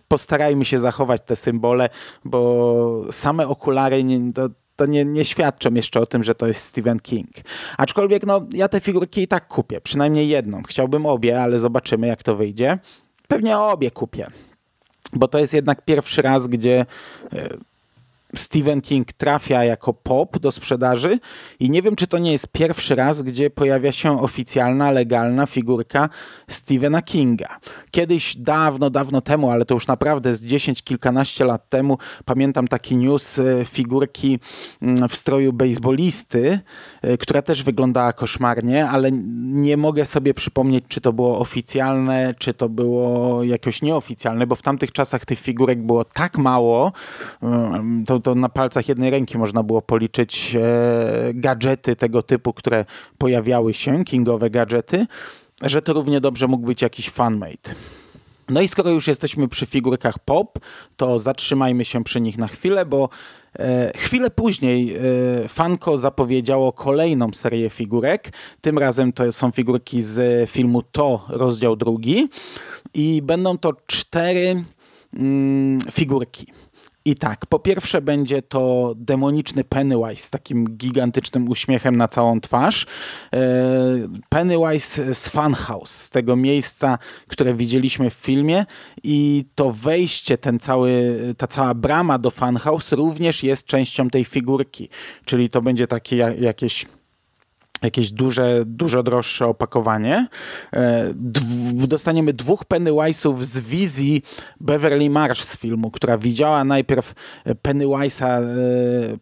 postarajmy 0.08 0.64
się 0.64 0.78
zachować 0.78 1.22
te 1.26 1.36
symbole, 1.36 1.88
bo 2.25 3.04
same 3.10 3.48
okulary 3.48 4.04
nie, 4.04 4.32
to, 4.32 4.48
to 4.76 4.86
nie, 4.86 5.04
nie 5.04 5.25
świadczą 5.25 5.75
jeszcze 5.75 6.00
o 6.00 6.06
tym, 6.06 6.25
że 6.25 6.34
to 6.34 6.46
jest 6.46 6.64
Stephen 6.64 7.00
King. 7.00 7.30
Aczkolwiek 7.78 8.26
no, 8.26 8.46
ja 8.52 8.68
te 8.68 8.80
figurki 8.80 9.22
i 9.22 9.28
tak 9.28 9.48
kupię, 9.48 9.80
przynajmniej 9.80 10.28
jedną. 10.28 10.62
Chciałbym 10.62 11.06
obie, 11.06 11.42
ale 11.42 11.58
zobaczymy 11.58 12.06
jak 12.06 12.22
to 12.22 12.36
wyjdzie. 12.36 12.78
Pewnie 13.28 13.58
obie 13.58 13.90
kupię, 13.90 14.26
bo 15.12 15.28
to 15.28 15.38
jest 15.38 15.54
jednak 15.54 15.84
pierwszy 15.84 16.22
raz, 16.22 16.46
gdzie 16.46 16.86
e, 17.32 17.48
Stephen 18.38 18.81
King 18.81 19.12
trafia 19.12 19.64
jako 19.64 19.93
pop 19.93 20.38
do 20.38 20.50
sprzedaży 20.50 21.19
i 21.61 21.71
nie 21.71 21.83
wiem, 21.83 21.97
czy 21.97 22.07
to 22.07 22.19
nie 22.19 22.33
jest 22.33 22.49
pierwszy 22.52 22.95
raz, 22.95 23.23
gdzie 23.23 23.50
pojawia 23.50 23.93
się 23.93 24.21
oficjalna, 24.21 24.90
legalna 24.90 25.47
figurka 25.47 26.09
Stephena 26.49 27.02
Kinga. 27.02 27.59
Kiedyś, 27.90 28.37
dawno, 28.37 28.90
dawno 28.90 29.21
temu, 29.21 29.50
ale 29.50 29.64
to 29.64 29.75
już 29.75 29.87
naprawdę 29.87 30.35
z 30.35 30.43
10, 30.43 30.83
kilkanaście 30.83 31.45
lat 31.45 31.69
temu, 31.69 31.99
pamiętam 32.25 32.69
taki 32.69 32.97
news 32.97 33.38
e, 33.38 33.64
figurki 33.64 34.38
mm, 34.83 35.09
w 35.09 35.16
stroju 35.16 35.52
baseballisty, 35.52 36.61
e, 37.02 37.19
która 37.19 37.43
też 37.43 37.62
wyglądała 37.62 38.12
koszmarnie, 38.12 38.88
ale 38.88 39.12
nie 39.37 39.76
mogę 39.76 40.07
sobie 40.07 40.35
przypomnieć, 40.35 40.85
czy 40.88 41.00
to 41.00 41.12
było 41.12 41.38
oficjalne, 41.38 42.35
czy 42.38 42.55
to 42.55 42.69
było 42.69 43.43
jakoś 43.45 43.83
nieoficjalne, 43.83 44.47
bo 44.47 44.57
w 44.57 44.62
tamtych 44.62 44.93
czasach 44.93 45.25
tych 45.25 45.38
figurek 45.38 45.83
było 45.83 46.05
tak 46.05 46.38
mało, 46.38 46.93
mm, 47.43 48.05
to, 48.05 48.21
to 48.26 48.35
na 48.35 48.49
palcach 48.49 48.88
jednej 48.88 49.11
ręki 49.11 49.38
można 49.38 49.62
było 49.62 49.83
policzyć 49.83 50.56
e, 50.56 51.35
gadżety 51.35 51.97
tego 51.97 52.23
typu, 52.23 52.52
które 52.52 52.85
pojawiały 53.18 53.75
się, 53.75 54.04
kingowe 54.04 54.50
gadżety, 54.50 55.06
że 55.62 55.83
to 55.83 55.92
równie 55.92 56.21
dobrze 56.21 56.47
mógł 56.47 56.66
być 56.66 56.83
jakiś 56.83 57.11
fanmade. 57.11 57.75
No 58.49 58.61
i 58.61 58.68
skoro 58.68 58.90
już 58.90 59.06
jesteśmy 59.06 59.49
przy 59.49 59.66
figurkach 59.66 60.18
pop, 60.18 60.59
to 60.97 61.18
zatrzymajmy 61.18 61.85
się 61.85 62.04
przy 62.04 62.21
nich 62.21 62.38
na 62.38 62.49
chwilę, 62.49 62.87
bo 62.87 63.09
e, 63.59 63.92
chwilę 63.97 64.30
później 64.30 64.97
e, 64.97 65.00
Funko 65.49 65.99
zapowiedziało 65.99 66.73
kolejną 66.73 67.33
serię 67.33 67.71
figurek. 67.71 68.33
Tym 68.61 68.78
razem 68.78 69.12
to 69.12 69.33
są 69.33 69.50
figurki 69.50 70.02
z 70.02 70.50
filmu 70.50 70.83
To, 70.83 71.25
rozdział 71.28 71.76
drugi. 71.76 72.28
I 72.95 73.23
będą 73.23 73.59
to 73.59 73.73
cztery 73.87 74.64
mm, 75.14 75.78
figurki. 75.92 76.47
I 77.06 77.14
tak, 77.14 77.46
po 77.46 77.58
pierwsze 77.58 78.02
będzie 78.02 78.42
to 78.42 78.94
demoniczny 78.96 79.64
Pennywise 79.64 80.22
z 80.22 80.30
takim 80.30 80.76
gigantycznym 80.76 81.48
uśmiechem 81.48 81.96
na 81.96 82.08
całą 82.08 82.40
twarz. 82.40 82.86
E, 83.32 83.38
Pennywise 84.28 85.14
z 85.14 85.28
Funhouse, 85.28 85.90
z 85.90 86.10
tego 86.10 86.36
miejsca, 86.36 86.98
które 87.28 87.54
widzieliśmy 87.54 88.10
w 88.10 88.14
filmie 88.14 88.66
i 89.02 89.44
to 89.54 89.72
wejście, 89.72 90.38
ten 90.38 90.58
cały, 90.58 91.18
ta 91.36 91.46
cała 91.46 91.75
brama 91.75 92.18
do 92.18 92.30
Funhouse 92.30 92.92
również 92.92 93.42
jest 93.42 93.66
częścią 93.66 94.10
tej 94.10 94.25
figurki, 94.25 94.88
czyli 95.25 95.50
to 95.50 95.62
będzie 95.62 95.86
takie 95.86 96.16
jakieś 96.40 96.86
jakieś 97.83 98.12
duże, 98.12 98.62
dużo 98.66 99.02
droższe 99.02 99.47
opakowanie. 99.47 100.28
E, 100.73 101.12
dostaniemy 101.75 102.33
dwóch 102.33 102.64
Pennywise'ów 102.64 103.45
z 103.45 103.59
wizji 103.59 104.23
Beverly 104.61 105.11
Marsh 105.11 105.45
z 105.45 105.56
filmu, 105.56 105.90
która 105.90 106.18
widziała 106.18 106.64
najpierw 106.64 107.14
Pennywise'a 107.62 108.26
e, 108.26 108.42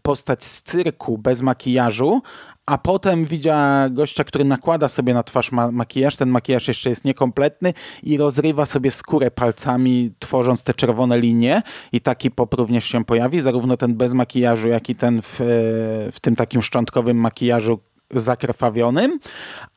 postać 0.02 0.44
z 0.44 0.62
cyrku 0.62 1.18
bez 1.18 1.42
makijażu, 1.42 2.22
a 2.66 2.78
potem 2.78 3.24
widziała 3.24 3.88
gościa, 3.88 4.24
który 4.24 4.44
nakłada 4.44 4.88
sobie 4.88 5.14
na 5.14 5.22
twarz 5.22 5.52
ma 5.52 5.70
makijaż. 5.70 6.16
Ten 6.16 6.28
makijaż 6.28 6.68
jeszcze 6.68 6.88
jest 6.88 7.04
niekompletny 7.04 7.74
i 8.02 8.18
rozrywa 8.18 8.66
sobie 8.66 8.90
skórę 8.90 9.30
palcami, 9.30 10.10
tworząc 10.18 10.62
te 10.62 10.74
czerwone 10.74 11.18
linie. 11.18 11.62
I 11.92 12.00
taki 12.00 12.30
pop 12.30 12.54
również 12.54 12.84
się 12.84 13.04
pojawi, 13.04 13.40
zarówno 13.40 13.76
ten 13.76 13.94
bez 13.94 14.14
makijażu, 14.14 14.68
jak 14.68 14.90
i 14.90 14.94
ten 14.94 15.22
w, 15.22 15.40
e, 15.40 15.44
w 16.12 16.20
tym 16.20 16.36
takim 16.36 16.62
szczątkowym 16.62 17.16
makijażu, 17.16 17.80
zakrwawionym, 18.10 19.18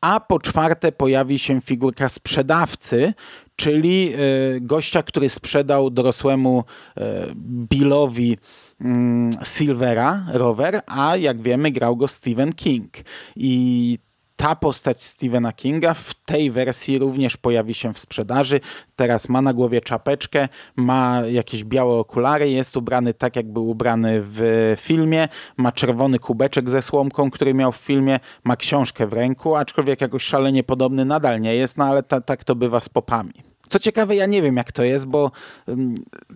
a 0.01 0.19
po 0.19 0.39
czwarte 0.39 0.91
pojawi 0.91 1.39
się 1.39 1.62
figurka 1.62 2.10
sprzedawcy, 2.10 3.13
czyli 3.55 4.13
e, 4.13 4.17
gościa, 4.62 5.03
który 5.03 5.29
sprzedał 5.29 5.89
dorosłemu 5.89 6.63
e, 6.98 7.27
Billowi 7.69 8.38
mm, 8.81 9.31
Silvera 9.43 10.25
rower, 10.34 10.81
a 10.88 11.17
jak 11.17 11.41
wiemy 11.41 11.72
grał 11.72 11.96
go 11.96 12.07
Stephen 12.07 12.53
King. 12.53 12.93
I 13.36 14.00
ta 14.38 14.56
postać 14.56 15.03
Stephena 15.03 15.53
Kinga 15.53 15.94
w 15.94 16.13
tej 16.13 16.51
wersji 16.51 17.00
również 17.00 17.38
pojawi 17.38 17.74
się 17.74 17.94
w 17.94 18.00
sprzedaży. 18.00 18.60
Teraz 18.96 19.29
ma 19.29 19.41
na 19.41 19.53
głowie 19.53 19.82
czapeczkę, 19.82 20.50
ma 20.75 21.22
jakieś 21.29 21.63
białe 21.63 21.96
okulary, 21.96 22.50
jest 22.50 22.77
ubrany 22.77 23.13
tak, 23.13 23.36
jak 23.36 23.51
był 23.51 23.70
ubrany 23.70 24.20
w 24.22 24.74
filmie, 24.79 25.27
ma 25.58 25.72
czerwony 25.72 26.20
kubeczek 26.20 26.70
ze 26.70 26.82
słomką, 26.82 27.32
który 27.32 27.53
miał 27.53 27.72
w 27.72 27.77
filmie, 27.77 28.20
ma 28.44 28.56
książkę 28.56 29.08
w 29.08 29.13
ręku, 29.13 29.56
aczkolwiek 29.56 30.01
jakoś 30.01 30.24
szalenie 30.24 30.63
podobny 30.63 31.06
nadal 31.06 31.41
nie 31.41 31.56
jest, 31.56 31.77
no 31.77 31.86
ale 31.86 32.03
ta, 32.03 32.22
tak 32.22 32.44
to 32.44 32.56
bywa 32.56 32.82
z 32.82 32.89
popami. 32.89 33.46
Co 33.69 33.79
ciekawe, 33.79 34.15
ja 34.15 34.25
nie 34.25 34.41
wiem 34.41 34.57
jak 34.57 34.71
to 34.71 34.84
jest, 34.84 35.06
bo 35.06 35.32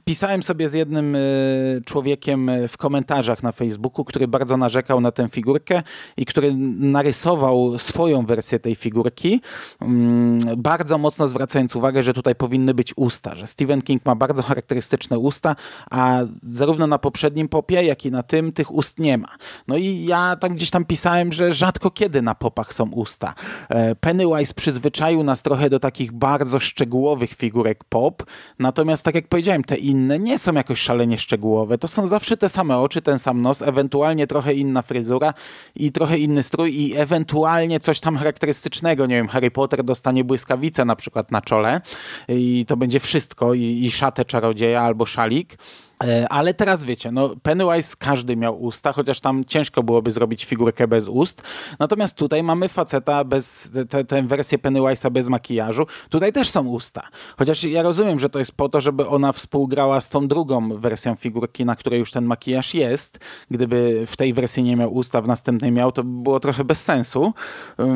pisałem 0.06 0.44
sobie 0.44 0.70
z 0.70 0.74
jednym 0.74 1.15
y, 1.15 1.82
człowiekiem 1.86 2.50
y, 2.50 2.67
w 2.67 2.78
komentarzach 2.78 3.44
na 3.44 3.52
Facebooku, 3.52 4.06
który 4.06 4.28
bardzo 4.28 4.58
narzekał 4.58 5.02
na 5.02 5.12
tę 5.12 5.30
figurkę 5.30 5.84
i 6.17 6.26
który 6.26 6.54
narysował 6.80 7.78
swoją 7.78 8.26
wersję 8.26 8.60
tej 8.60 8.76
figurki, 8.76 9.41
bardzo 10.58 10.98
mocno 10.98 11.28
zwracając 11.28 11.76
uwagę, 11.76 12.04
że 12.04 12.13
tutaj 12.13 12.36
powinny 12.36 12.74
być 12.74 12.94
usta, 12.96 13.36
że 13.36 13.48
Stephen 13.48 13.82
King 13.82 14.06
ma 14.06 14.15
bardzo 14.15 14.44
charakterystyczne 14.44 15.20
usta, 15.20 15.56
a 15.91 16.20
zarówno 16.44 16.88
na 16.88 16.98
poprzednim 16.98 17.48
popie, 17.48 17.84
jak 17.84 18.06
i 18.06 18.12
na 18.12 18.24
tym 18.24 18.52
tych 18.52 18.72
ust 18.72 19.00
nie 19.00 19.17
ma. 19.17 19.30
No 19.67 19.78
i 19.78 20.06
ja 20.06 20.36
tam 20.36 20.56
gdzieś 20.56 20.70
tam 20.70 20.86
pisałem, 20.86 21.32
że 21.32 21.54
rzadko 21.54 21.91
kiedy 21.91 22.22
na 22.22 22.36
popach 22.36 22.74
są 22.74 22.89
usta. 22.91 23.34
E, 23.70 23.96
Pennywise 23.96 24.54
przyzwyczaił 24.54 25.24
nas 25.24 25.44
trochę 25.44 25.70
do 25.70 25.80
takich 25.80 26.12
bardzo 26.12 26.60
szczegółowych 26.60 27.21
szczegółowych 27.22 27.34
figurek 27.34 27.84
pop, 27.84 28.24
natomiast 28.60 29.06
tak 29.06 29.16
jak 29.16 29.28
powiedziałem, 29.28 29.64
te 29.64 29.76
inne 29.76 30.20
nie 30.20 30.40
są 30.40 30.54
jakoś 30.54 30.80
szalenie 30.80 31.18
szczegółowe. 31.18 31.78
To 31.78 31.88
są 31.88 32.08
zawsze 32.08 32.38
te 32.38 32.50
same 32.50 32.78
oczy, 32.78 33.02
ten 33.02 33.20
sam 33.20 33.42
nos, 33.42 33.62
ewentualnie 33.62 34.28
trochę 34.28 34.54
inna 34.54 34.82
fryzura 34.82 35.34
i 35.76 35.92
trochę 35.92 36.18
inny 36.18 36.44
strój 36.44 36.76
i 36.76 36.98
ewentualnie 36.98 37.80
coś 37.80 38.00
tam 38.00 38.18
charakterystycznego. 38.18 39.06
Nie 39.06 39.16
wiem, 39.16 39.28
Harry 39.28 39.52
Potter 39.52 39.84
dostanie 39.84 40.24
błyskawicę 40.24 40.86
na 40.86 40.96
przykład 40.96 41.32
na 41.32 41.42
czole 41.42 41.82
i 42.28 42.66
to 42.68 42.78
będzie 42.78 43.00
wszystko 43.00 43.54
i, 43.54 43.86
i 43.86 43.92
szatę 43.92 44.26
czarodzieja 44.26 44.82
albo 44.82 45.06
szalik. 45.06 45.58
E, 46.04 46.30
ale 46.30 46.54
teraz 46.54 46.84
wiecie, 46.84 47.12
no 47.12 47.36
Pennywise 47.44 47.96
każdy 48.00 48.36
miał 48.36 48.64
usta, 48.64 48.94
chociaż 48.94 49.20
tam 49.20 49.46
ciężko 49.46 49.84
byłoby 49.84 50.12
zrobić 50.12 50.46
figurkę 50.46 50.88
bez 50.88 51.08
ust. 51.08 51.42
Natomiast 51.80 52.16
tutaj 52.16 52.44
mamy 52.44 52.70
faceta 52.70 53.24
bez, 53.24 53.72
tę 54.08 54.24
wersję 54.24 54.58
Pennywise'a 54.58 55.10
bez 55.10 55.28
makijażu. 55.28 55.86
Tutaj 56.10 56.34
też 56.34 56.50
są 56.50 56.68
usta. 56.68 57.02
Chociaż 57.38 57.64
ja 57.64 57.84
rozumiem, 57.84 58.20
że 58.20 58.30
to 58.30 58.40
jest 58.40 58.52
po 58.52 58.70
to, 58.70 58.82
żeby 58.82 59.08
ona 59.08 59.32
współgrała 59.32 60.02
z 60.02 60.10
tą 60.10 60.28
drugą 60.28 60.78
wersją 60.78 61.16
figurki, 61.16 61.66
na 61.66 61.76
której 61.76 62.00
już 62.00 62.12
ten 62.12 62.26
makijaż 62.26 62.74
jest. 62.74 63.20
Gdyby 63.52 64.04
w 64.08 64.18
tej 64.18 64.34
wersji 64.34 64.64
nie 64.64 64.78
miał 64.78 64.94
usta, 64.94 65.22
w 65.22 65.28
następnej 65.28 65.72
miał, 65.72 65.92
to 65.92 66.04
by 66.04 66.24
było 66.24 66.40
trochę 66.40 66.64
bez 66.64 66.84
sensu. 66.84 67.34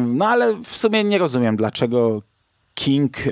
No 0.08 0.28
ale 0.28 0.54
w 0.54 0.76
sumie 0.76 1.04
nie 1.04 1.18
rozumiem, 1.18 1.56
dlaczego 1.56 2.22
King 2.76 3.18
e, 3.18 3.32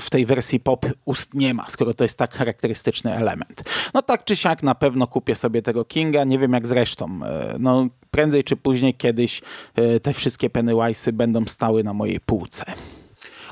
w 0.00 0.10
tej 0.10 0.26
wersji 0.26 0.60
pop 0.60 0.86
ust 1.04 1.34
nie 1.34 1.54
ma, 1.54 1.64
skoro 1.68 1.94
to 1.94 2.04
jest 2.04 2.18
tak 2.18 2.34
charakterystyczny 2.34 3.14
element. 3.14 3.62
No 3.94 4.02
tak 4.02 4.24
czy 4.24 4.36
siak 4.36 4.62
na 4.62 4.74
pewno 4.74 5.06
kupię 5.06 5.34
sobie 5.34 5.62
tego 5.62 5.84
Kinga, 5.84 6.24
nie 6.24 6.38
wiem 6.38 6.52
jak 6.52 6.66
zresztą. 6.66 7.18
E, 7.24 7.56
no 7.58 7.86
prędzej 8.10 8.44
czy 8.44 8.56
później 8.56 8.94
kiedyś 8.94 9.42
e, 9.74 10.00
te 10.00 10.14
wszystkie 10.14 10.50
Pennywise'y 10.50 11.12
będą 11.12 11.46
stały 11.46 11.84
na 11.84 11.94
mojej 11.94 12.20
półce. 12.20 12.64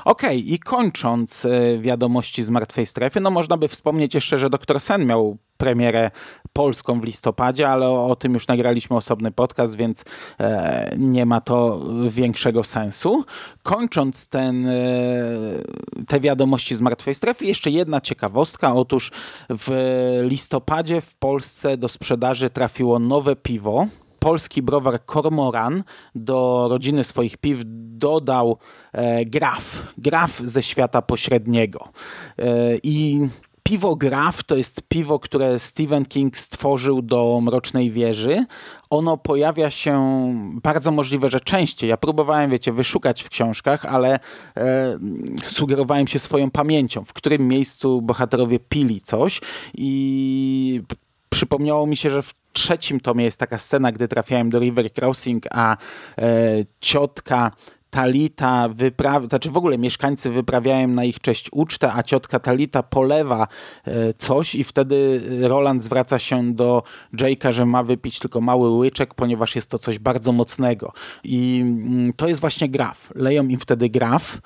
Okej, 0.05 0.37
okay, 0.39 0.53
i 0.53 0.59
kończąc 0.59 1.47
wiadomości 1.79 2.43
z 2.43 2.49
martwej 2.49 2.85
strefy, 2.85 3.19
no 3.19 3.31
można 3.31 3.57
by 3.57 3.67
wspomnieć 3.67 4.15
jeszcze, 4.15 4.37
że 4.37 4.49
Dr. 4.49 4.79
Sen 4.79 5.05
miał 5.05 5.37
premierę 5.57 6.11
polską 6.55 6.99
w 6.99 7.03
listopadzie, 7.03 7.69
ale 7.69 7.89
o, 7.89 8.07
o, 8.07 8.15
tym 8.15 8.33
już 8.33 8.47
nagraliśmy 8.47 8.95
osobny 8.95 9.31
podcast, 9.31 9.75
więc 9.75 10.05
e, 10.39 10.95
nie 10.97 11.25
ma 11.25 11.41
to 11.41 11.81
większego 12.09 12.63
sensu. 12.63 13.25
Kończąc 13.63 14.27
ten, 14.27 14.67
e, 14.67 14.73
te 16.07 16.19
wiadomości 16.19 16.75
z 16.75 16.81
martwej 16.81 17.15
strefy, 17.15 17.45
jeszcze 17.45 17.69
jedna 17.69 18.01
ciekawostka. 18.01 18.75
Otóż 18.75 19.11
w 19.49 19.69
listopadzie 20.23 21.01
w 21.01 21.15
Polsce 21.15 21.77
do 21.77 21.89
sprzedaży 21.89 22.49
trafiło 22.49 22.99
nowe 22.99 23.35
piwo. 23.35 23.87
Polski 24.19 24.61
browar 24.61 25.05
Kormoran 25.05 25.83
do 26.15 26.67
rodziny 26.69 27.03
swoich 27.03 27.37
piw 27.37 27.59
dodał 27.97 28.57
e, 28.93 29.25
graf, 29.25 29.93
graf 29.97 30.39
ze 30.43 30.63
świata 30.63 31.01
pośredniego. 31.01 31.89
E, 32.39 32.43
I 32.83 33.29
piwo 33.67 33.95
Graf 33.95 34.43
to 34.43 34.55
jest 34.55 34.81
piwo, 34.87 35.19
które 35.19 35.59
Stephen 35.59 36.05
King 36.05 36.37
stworzył 36.37 37.01
do 37.01 37.39
Mrocznej 37.41 37.91
Wieży. 37.91 38.45
Ono 38.89 39.17
pojawia 39.17 39.71
się 39.71 40.01
bardzo 40.63 40.91
możliwe, 40.91 41.29
że 41.29 41.39
częściej. 41.39 41.89
Ja 41.89 41.97
próbowałem, 41.97 42.51
wiecie, 42.51 42.71
wyszukać 42.71 43.23
w 43.23 43.29
książkach, 43.29 43.85
ale 43.85 44.19
e, 44.57 44.99
sugerowałem 45.43 46.07
się 46.07 46.19
swoją 46.19 46.51
pamięcią, 46.51 47.05
w 47.05 47.13
którym 47.13 47.47
miejscu 47.47 48.01
bohaterowie 48.01 48.59
pili 48.59 49.01
coś 49.01 49.41
i 49.73 50.81
przypomniało 51.29 51.87
mi 51.87 51.97
się, 51.97 52.09
że 52.09 52.21
w 52.21 52.33
trzecim 52.53 52.99
tomie 52.99 53.25
jest 53.25 53.39
taka 53.39 53.57
scena, 53.57 53.91
gdy 53.91 54.07
trafiałem 54.07 54.49
do 54.49 54.59
River 54.59 54.89
Crossing, 54.93 55.45
a 55.51 55.77
e, 56.17 56.27
ciotka 56.79 57.51
Talita 57.95 58.69
wyprawia, 58.69 59.27
znaczy 59.27 59.51
w 59.51 59.57
ogóle 59.57 59.77
mieszkańcy 59.77 60.29
wyprawiają 60.29 60.87
na 60.87 61.03
ich 61.03 61.19
cześć 61.19 61.49
ucztę, 61.51 61.93
a 61.93 62.03
ciotka 62.03 62.39
Talita 62.39 62.83
polewa 62.83 63.47
e, 63.85 64.13
coś 64.13 64.55
i 64.55 64.63
wtedy 64.63 65.21
Roland 65.41 65.83
zwraca 65.83 66.19
się 66.19 66.53
do 66.53 66.83
Jake'a, 67.13 67.51
że 67.51 67.65
ma 67.65 67.83
wypić 67.83 68.19
tylko 68.19 68.41
mały 68.41 68.69
łyczek, 68.69 69.13
ponieważ 69.13 69.55
jest 69.55 69.69
to 69.69 69.79
coś 69.79 69.99
bardzo 69.99 70.31
mocnego. 70.31 70.93
I 71.23 71.59
mm, 71.61 72.13
to 72.13 72.27
jest 72.27 72.41
właśnie 72.41 72.69
graf. 72.69 73.11
Leją 73.15 73.47
im 73.47 73.59
wtedy 73.59 73.89
graf, 73.89 74.41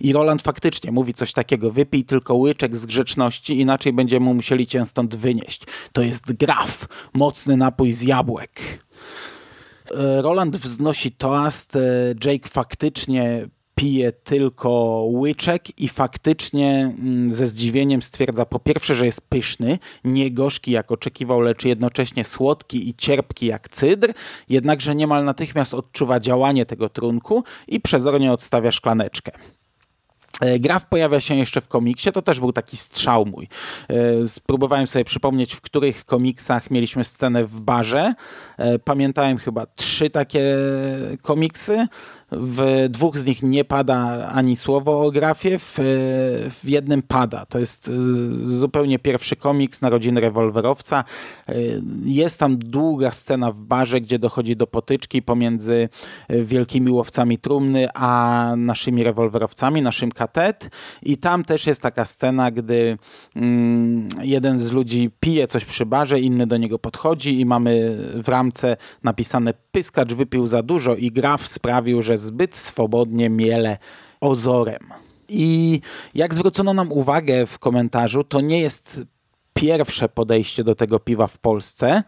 i 0.00 0.12
Roland 0.12 0.42
faktycznie 0.42 0.92
mówi 0.92 1.14
coś 1.14 1.32
takiego, 1.32 1.70
wypij 1.70 2.04
tylko 2.04 2.34
łyczek 2.34 2.76
z 2.76 2.86
grzeczności, 2.86 3.60
inaczej 3.60 3.92
będziemy 3.92 4.34
musieli 4.34 4.66
cię 4.66 4.86
stąd 4.86 5.16
wynieść. 5.16 5.62
To 5.92 6.02
jest 6.02 6.32
graf, 6.32 6.88
mocny 7.14 7.56
napój 7.56 7.92
z 7.92 8.02
jabłek. 8.02 8.84
E, 9.92 10.22
Roland 10.22 10.56
wznosi 10.56 11.12
toast, 11.12 11.76
e, 11.76 11.80
Jake 12.24 12.48
faktycznie 12.48 13.48
pije 13.74 14.12
tylko 14.12 15.04
łyczek 15.10 15.80
i 15.80 15.88
faktycznie 15.88 16.94
mm, 16.98 17.30
ze 17.30 17.46
zdziwieniem 17.46 18.02
stwierdza 18.02 18.46
po 18.46 18.58
pierwsze, 18.58 18.94
że 18.94 19.06
jest 19.06 19.28
pyszny, 19.28 19.78
nie 20.04 20.30
gorzki 20.30 20.70
jak 20.70 20.92
oczekiwał, 20.92 21.40
lecz 21.40 21.64
jednocześnie 21.64 22.24
słodki 22.24 22.88
i 22.88 22.94
cierpki 22.94 23.46
jak 23.46 23.68
cydr, 23.68 24.12
jednakże 24.48 24.94
niemal 24.94 25.24
natychmiast 25.24 25.74
odczuwa 25.74 26.20
działanie 26.20 26.66
tego 26.66 26.88
trunku 26.88 27.44
i 27.68 27.80
przezornie 27.80 28.32
odstawia 28.32 28.72
szklaneczkę. 28.72 29.32
E, 30.40 30.58
Graf 30.58 30.86
pojawia 30.86 31.20
się 31.20 31.34
jeszcze 31.34 31.60
w 31.60 31.68
komiksie, 31.68 32.12
to 32.12 32.22
też 32.22 32.40
był 32.40 32.52
taki 32.52 32.76
strzał 32.76 33.26
mój. 33.26 33.48
E, 33.88 34.26
spróbowałem 34.26 34.86
sobie 34.86 35.04
przypomnieć, 35.04 35.54
w 35.54 35.60
których 35.60 36.04
komiksach 36.04 36.70
mieliśmy 36.70 37.04
scenę 37.04 37.44
w 37.44 37.60
barze. 37.60 38.14
E, 38.58 38.78
pamiętałem 38.78 39.38
chyba 39.38 39.66
trzy 39.66 40.10
takie 40.10 40.56
komiksy. 41.22 41.86
W 42.36 42.86
dwóch 42.88 43.18
z 43.18 43.26
nich 43.26 43.42
nie 43.42 43.64
pada 43.64 44.28
ani 44.28 44.56
słowo 44.56 45.00
o 45.00 45.10
grafie, 45.10 45.58
w, 45.58 45.78
w 46.62 46.68
jednym 46.68 47.02
pada. 47.02 47.46
To 47.46 47.58
jest 47.58 47.88
y, 47.88 47.92
zupełnie 48.46 48.98
pierwszy 48.98 49.36
komiks 49.36 49.82
Narodziny 49.82 50.20
rewolwerowca. 50.20 51.04
Y, 51.48 51.82
jest 52.04 52.40
tam 52.40 52.58
długa 52.58 53.10
scena 53.10 53.52
w 53.52 53.60
barze, 53.60 54.00
gdzie 54.00 54.18
dochodzi 54.18 54.56
do 54.56 54.66
potyczki 54.66 55.22
pomiędzy 55.22 55.88
y, 56.30 56.44
wielkimi 56.44 56.90
łowcami 56.90 57.38
trumny, 57.38 57.88
a 57.94 58.52
naszymi 58.56 59.04
rewolwerowcami, 59.04 59.82
naszym 59.82 60.12
katet. 60.12 60.70
I 61.02 61.16
tam 61.18 61.44
też 61.44 61.66
jest 61.66 61.80
taka 61.80 62.04
scena, 62.04 62.50
gdy 62.50 62.98
mm, 63.36 64.08
jeden 64.22 64.58
z 64.58 64.72
ludzi 64.72 65.10
pije 65.20 65.48
coś 65.48 65.64
przy 65.64 65.86
barze, 65.86 66.20
inny 66.20 66.46
do 66.46 66.56
niego 66.56 66.78
podchodzi 66.78 67.40
i 67.40 67.46
mamy 67.46 67.98
w 68.14 68.28
ramce 68.28 68.76
napisane 69.02 69.54
pyskacz 69.72 70.12
wypił 70.12 70.46
za 70.46 70.62
dużo 70.62 70.96
i 70.96 71.10
graf 71.10 71.48
sprawił, 71.48 72.02
że 72.02 72.21
zbyt 72.22 72.56
swobodnie 72.56 73.30
miele 73.30 73.78
ozorem. 74.20 74.92
I 75.28 75.80
jak 76.14 76.34
zwrócono 76.34 76.74
nam 76.74 76.92
uwagę 76.92 77.46
w 77.46 77.58
komentarzu, 77.58 78.24
to 78.24 78.40
nie 78.40 78.60
jest 78.60 79.02
pierwsze 79.54 80.08
podejście 80.08 80.64
do 80.64 80.74
tego 80.74 81.00
piwa 81.00 81.26
w 81.26 81.38
Polsce. 81.38 82.02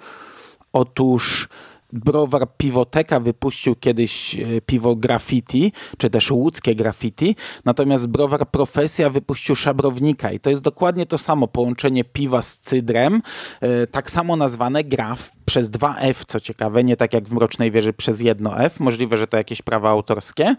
Otóż 0.73 1.49
browar 1.95 2.49
Piwoteka 2.57 3.21
wypuścił 3.21 3.75
kiedyś 3.75 4.35
e, 4.35 4.61
piwo 4.67 4.97
Graffiti, 4.97 5.73
czy 5.99 6.11
też 6.11 6.31
łódzkie 6.31 6.75
Graffiti, 6.75 7.37
natomiast 7.65 8.07
browar 8.07 8.51
Profesja 8.51 9.11
wypuścił 9.11 9.55
Szabrownika 9.55 10.33
i 10.33 10.41
to 10.41 10.51
jest 10.51 10.63
dokładnie 10.63 11.07
to 11.07 11.19
samo, 11.19 11.49
połączenie 11.49 12.05
piwa 12.05 12.43
z 12.43 12.59
cydrem, 12.59 13.23
e, 13.61 13.87
tak 13.87 14.11
samo 14.11 14.37
nazwane 14.37 14.85
Graf 14.85 15.31
przez 15.45 15.71
2F, 15.71 16.25
co 16.27 16.41
ciekawe, 16.41 16.85
nie 16.85 16.97
tak 16.97 17.13
jak 17.13 17.29
w 17.29 17.33
Mrocznej 17.33 17.71
Wieży 17.71 17.93
przez 17.93 18.19
1F, 18.19 18.71
możliwe, 18.81 19.17
że 19.17 19.27
to 19.27 19.37
jakieś 19.37 19.63
prawa 19.63 19.91
autorskie. 19.91 20.57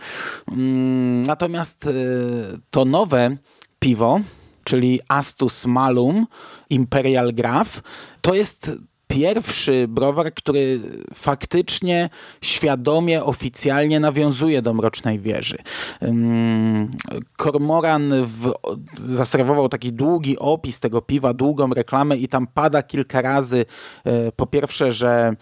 Mm, 0.52 1.24
natomiast 1.26 1.88
e, 1.88 1.92
to 2.72 2.86
nowe 2.86 3.38
piwo, 3.80 4.20
czyli 4.64 5.00
Astus 5.08 5.66
Malum 5.66 6.28
Imperial 6.70 7.34
Graf, 7.34 7.82
to 8.22 8.34
jest 8.34 8.72
pierwszy 9.08 9.88
browar, 9.88 10.34
który 10.34 10.80
faktycznie 11.14 12.10
świadomie, 12.42 13.24
oficjalnie 13.24 14.00
nawiązuje 14.00 14.62
do 14.62 14.74
Mrocznej 14.74 15.20
Wieży. 15.20 15.58
Kormoran 17.38 18.14
w, 18.26 18.54
zaserwował 18.98 19.70
taki 19.70 19.94
długi 19.94 20.40
opis 20.40 20.80
tego 20.80 21.02
piwa, 21.02 21.34
długą 21.34 21.74
reklamę 21.74 22.18
i 22.18 22.28
tam 22.28 22.48
pada 22.48 22.84
kilka 22.84 23.22
razy 23.22 23.66
e, 24.04 24.32
po 24.32 24.48
pierwsze, 24.48 24.92
że 24.92 25.36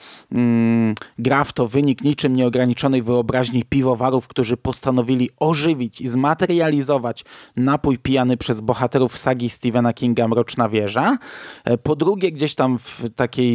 graf 1.20 1.54
to 1.54 1.68
wynik 1.68 2.04
niczym 2.04 2.36
nieograniczonej 2.36 3.02
wyobraźni 3.02 3.64
piwowarów, 3.70 4.28
którzy 4.28 4.58
postanowili 4.58 5.30
ożywić 5.40 6.02
i 6.02 6.08
zmaterializować 6.08 7.26
napój 7.56 7.98
pijany 7.98 8.38
przez 8.38 8.62
bohaterów 8.62 9.18
sagi 9.18 9.50
Stephena 9.50 9.94
Kinga 9.94 10.28
Mroczna 10.28 10.70
Wieża. 10.70 11.18
E, 11.64 11.78
po 11.78 11.96
drugie, 11.96 12.32
gdzieś 12.32 12.56
tam 12.56 12.80
w 12.80 13.02
takiej 13.16 13.53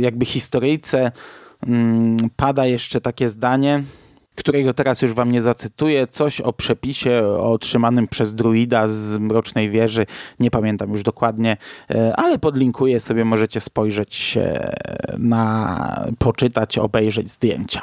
jakby 0.00 0.24
historyjce 0.24 1.12
mm, 1.66 2.16
pada 2.36 2.66
jeszcze 2.66 3.00
takie 3.00 3.28
zdanie, 3.28 3.84
którego 4.34 4.74
teraz 4.74 5.02
już 5.02 5.12
wam 5.12 5.32
nie 5.32 5.42
zacytuję, 5.42 6.06
coś 6.06 6.40
o 6.40 6.52
przepisie 6.52 7.26
otrzymanym 7.26 8.08
przez 8.08 8.34
druida 8.34 8.88
z 8.88 9.18
Mrocznej 9.18 9.70
Wieży, 9.70 10.06
nie 10.40 10.50
pamiętam 10.50 10.90
już 10.90 11.02
dokładnie, 11.02 11.56
e, 11.90 12.16
ale 12.16 12.38
podlinkuję 12.38 13.00
sobie, 13.00 13.24
możecie 13.24 13.60
spojrzeć 13.60 14.38
na, 15.18 16.04
poczytać, 16.18 16.78
obejrzeć 16.78 17.30
zdjęcia. 17.30 17.80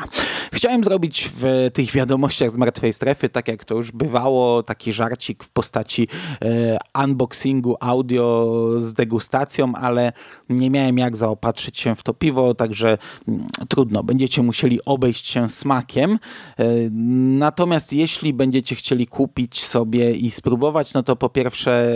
Chciałem 0.54 0.84
zrobić 0.84 1.32
w 1.36 1.70
tych 1.74 1.92
wiadomościach 1.92 2.52
z 2.52 2.58
Martwej 2.58 2.94
Strefy, 2.94 3.30
tak 3.30 3.48
jak 3.48 3.66
to 3.66 3.76
już 3.76 3.92
bywało, 3.92 4.64
taki 4.64 4.94
żarcik 4.94 5.44
w 5.44 5.50
postaci 5.50 6.08
e, 6.42 6.78
unboxingu 7.04 7.76
audio 7.80 8.52
z 8.78 8.94
degustacją, 8.94 9.74
ale 9.76 10.14
nie 10.50 10.70
miałem 10.70 10.98
jak 10.98 11.18
zaopatrzyć 11.18 11.80
się 11.80 11.96
w 11.96 12.04
to 12.04 12.14
piwo, 12.14 12.54
także 12.54 12.98
mm, 13.28 13.48
trudno, 13.70 14.04
będziecie 14.04 14.42
musieli 14.44 14.80
obejść 14.86 15.28
się 15.28 15.50
smakiem. 15.50 16.20
E, 16.60 16.66
natomiast 17.40 17.94
jeśli 17.94 18.34
będziecie 18.34 18.76
chcieli 18.76 19.08
kupić 19.08 19.64
sobie 19.64 20.12
i 20.12 20.32
spróbować, 20.32 20.94
no 20.94 21.04
to 21.04 21.16
po 21.16 21.30
pierwsze 21.30 21.96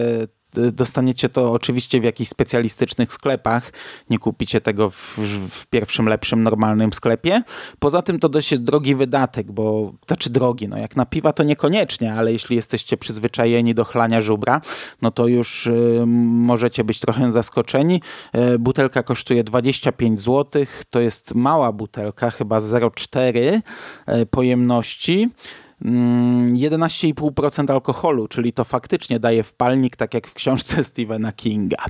dostaniecie 0.71 1.29
to 1.29 1.51
oczywiście 1.51 2.01
w 2.01 2.03
jakichś 2.03 2.29
specjalistycznych 2.29 3.13
sklepach, 3.13 3.71
nie 4.09 4.19
kupicie 4.19 4.61
tego 4.61 4.89
w, 4.89 5.17
w, 5.49 5.67
pierwszym, 5.67 6.07
lepszym, 6.07 6.43
normalnym 6.43 6.93
sklepie. 6.93 7.43
Poza 7.79 8.01
tym 8.01 8.19
to 8.19 8.29
dość 8.29 8.59
drogi 8.59 8.95
wydatek, 8.95 9.51
bo 9.51 9.93
znaczy 10.07 10.29
drogi, 10.29 10.67
no 10.67 10.77
jak 10.77 10.95
na 10.95 11.05
piwa 11.05 11.33
to 11.33 11.43
niekoniecznie, 11.43 12.13
ale 12.13 12.31
jeśli 12.31 12.55
jesteście 12.55 12.97
przyzwyczajeni 12.97 13.73
do 13.73 13.85
chlania 13.85 14.21
żubra, 14.21 14.61
no 15.01 15.11
to 15.11 15.27
już 15.27 15.67
y, 15.67 16.03
możecie 16.25 16.83
być 16.83 16.99
trochę 16.99 17.31
zaskoczeni. 17.31 18.01
Y, 18.53 18.59
butelka 18.59 19.03
kosztuje 19.03 19.43
25 19.43 20.19
zł, 20.19 20.65
to 20.89 20.99
jest 20.99 21.35
mała 21.35 21.71
butelka, 21.71 22.31
chyba 22.31 22.59
0,4 22.59 23.61
y, 24.21 24.25
pojemności. 24.25 25.29
11,5% 25.81 27.59
mm, 27.59 27.75
alkoholu, 27.75 28.27
czyli 28.27 28.53
to 28.53 28.63
faktycznie 28.63 29.19
daje 29.19 29.43
wpalnik, 29.43 29.95
tak 29.95 30.13
jak 30.13 30.27
w 30.27 30.33
książce 30.33 30.83
Stephena 30.83 31.31
Kinga. 31.31 31.85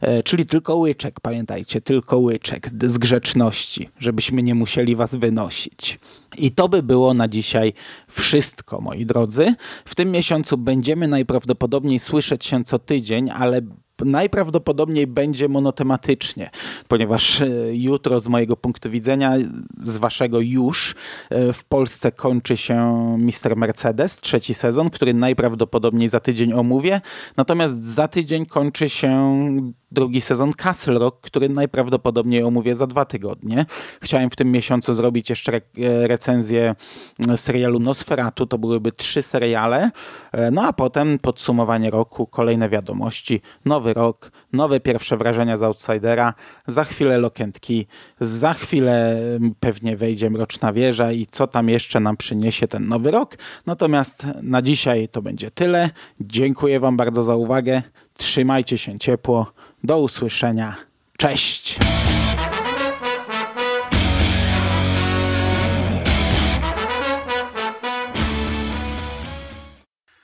E, 0.00 0.22
czyli 0.22 0.46
tylko 0.46 0.76
łyczek, 0.76 1.20
pamiętajcie, 1.20 1.80
tylko 1.80 2.18
łyczek 2.18 2.70
z 2.82 2.98
grzeczności, 2.98 3.88
żebyśmy 3.98 4.42
nie 4.42 4.54
musieli 4.54 4.96
was 4.96 5.14
wynosić. 5.14 5.98
I 6.38 6.52
to 6.52 6.68
by 6.68 6.82
było 6.82 7.14
na 7.14 7.28
dzisiaj 7.28 7.72
wszystko, 8.08 8.80
moi 8.80 9.06
drodzy. 9.06 9.54
W 9.84 9.94
tym 9.94 10.10
miesiącu 10.10 10.58
będziemy 10.58 11.08
najprawdopodobniej 11.08 11.98
słyszeć 11.98 12.44
się 12.44 12.64
co 12.64 12.78
tydzień, 12.78 13.30
ale 13.30 13.60
najprawdopodobniej 14.00 15.06
będzie 15.06 15.48
monotematycznie, 15.48 16.50
ponieważ 16.88 17.40
e, 17.40 17.46
jutro 17.72 18.20
z 18.20 18.28
mojego 18.28 18.56
punktu 18.56 18.90
widzenia, 18.90 19.32
z 19.78 19.96
waszego 19.96 20.40
już, 20.40 20.94
e, 21.30 21.52
w 21.52 21.64
Polsce 21.64 22.12
kończy 22.12 22.56
się 22.56 22.94
Mister 23.18 23.56
Mercedes, 23.56 24.20
trzeci 24.20 24.54
sezon, 24.54 24.90
który 24.90 25.14
najprawdopodobniej 25.14 26.08
za 26.08 26.20
tydzień 26.20 26.52
omówię, 26.52 27.00
natomiast 27.36 27.86
za 27.86 28.08
tydzień 28.08 28.46
kończy 28.46 28.88
się 28.88 29.34
drugi 29.94 30.20
sezon 30.20 30.52
Castle 30.52 30.98
Rock, 30.98 31.20
który 31.20 31.48
najprawdopodobniej 31.48 32.42
omówię 32.42 32.74
za 32.74 32.86
dwa 32.86 33.04
tygodnie. 33.04 33.66
Chciałem 34.02 34.30
w 34.30 34.36
tym 34.36 34.52
miesiącu 34.52 34.94
zrobić 34.94 35.30
jeszcze 35.30 35.52
re 35.52 35.60
recenzję 36.06 36.74
serialu 37.36 37.80
Nosferatu, 37.80 38.46
to 38.46 38.58
byłyby 38.58 38.92
trzy 38.92 39.22
seriale, 39.22 39.90
e, 40.32 40.50
no 40.50 40.62
a 40.62 40.72
potem 40.72 41.18
podsumowanie 41.18 41.90
roku, 41.90 42.26
kolejne 42.26 42.68
wiadomości, 42.68 43.40
nowy 43.84 43.94
rok, 43.94 44.30
nowe 44.52 44.80
pierwsze 44.80 45.16
wrażenia 45.16 45.56
z 45.56 45.62
Outsidera, 45.62 46.34
za 46.66 46.84
chwilę 46.84 47.18
Lokentki, 47.18 47.86
za 48.20 48.54
chwilę 48.54 49.16
pewnie 49.60 49.96
wejdzie 49.96 50.30
Mroczna 50.30 50.72
Wieża 50.72 51.12
i 51.12 51.26
co 51.26 51.46
tam 51.46 51.68
jeszcze 51.68 52.00
nam 52.00 52.16
przyniesie 52.16 52.68
ten 52.68 52.88
nowy 52.88 53.10
rok. 53.10 53.36
Natomiast 53.66 54.26
na 54.42 54.62
dzisiaj 54.62 55.08
to 55.08 55.22
będzie 55.22 55.50
tyle. 55.50 55.90
Dziękuję 56.20 56.80
Wam 56.80 56.96
bardzo 56.96 57.22
za 57.22 57.36
uwagę. 57.36 57.82
Trzymajcie 58.16 58.78
się 58.78 58.98
ciepło. 58.98 59.52
Do 59.84 59.98
usłyszenia. 59.98 60.76
Cześć! 61.18 61.78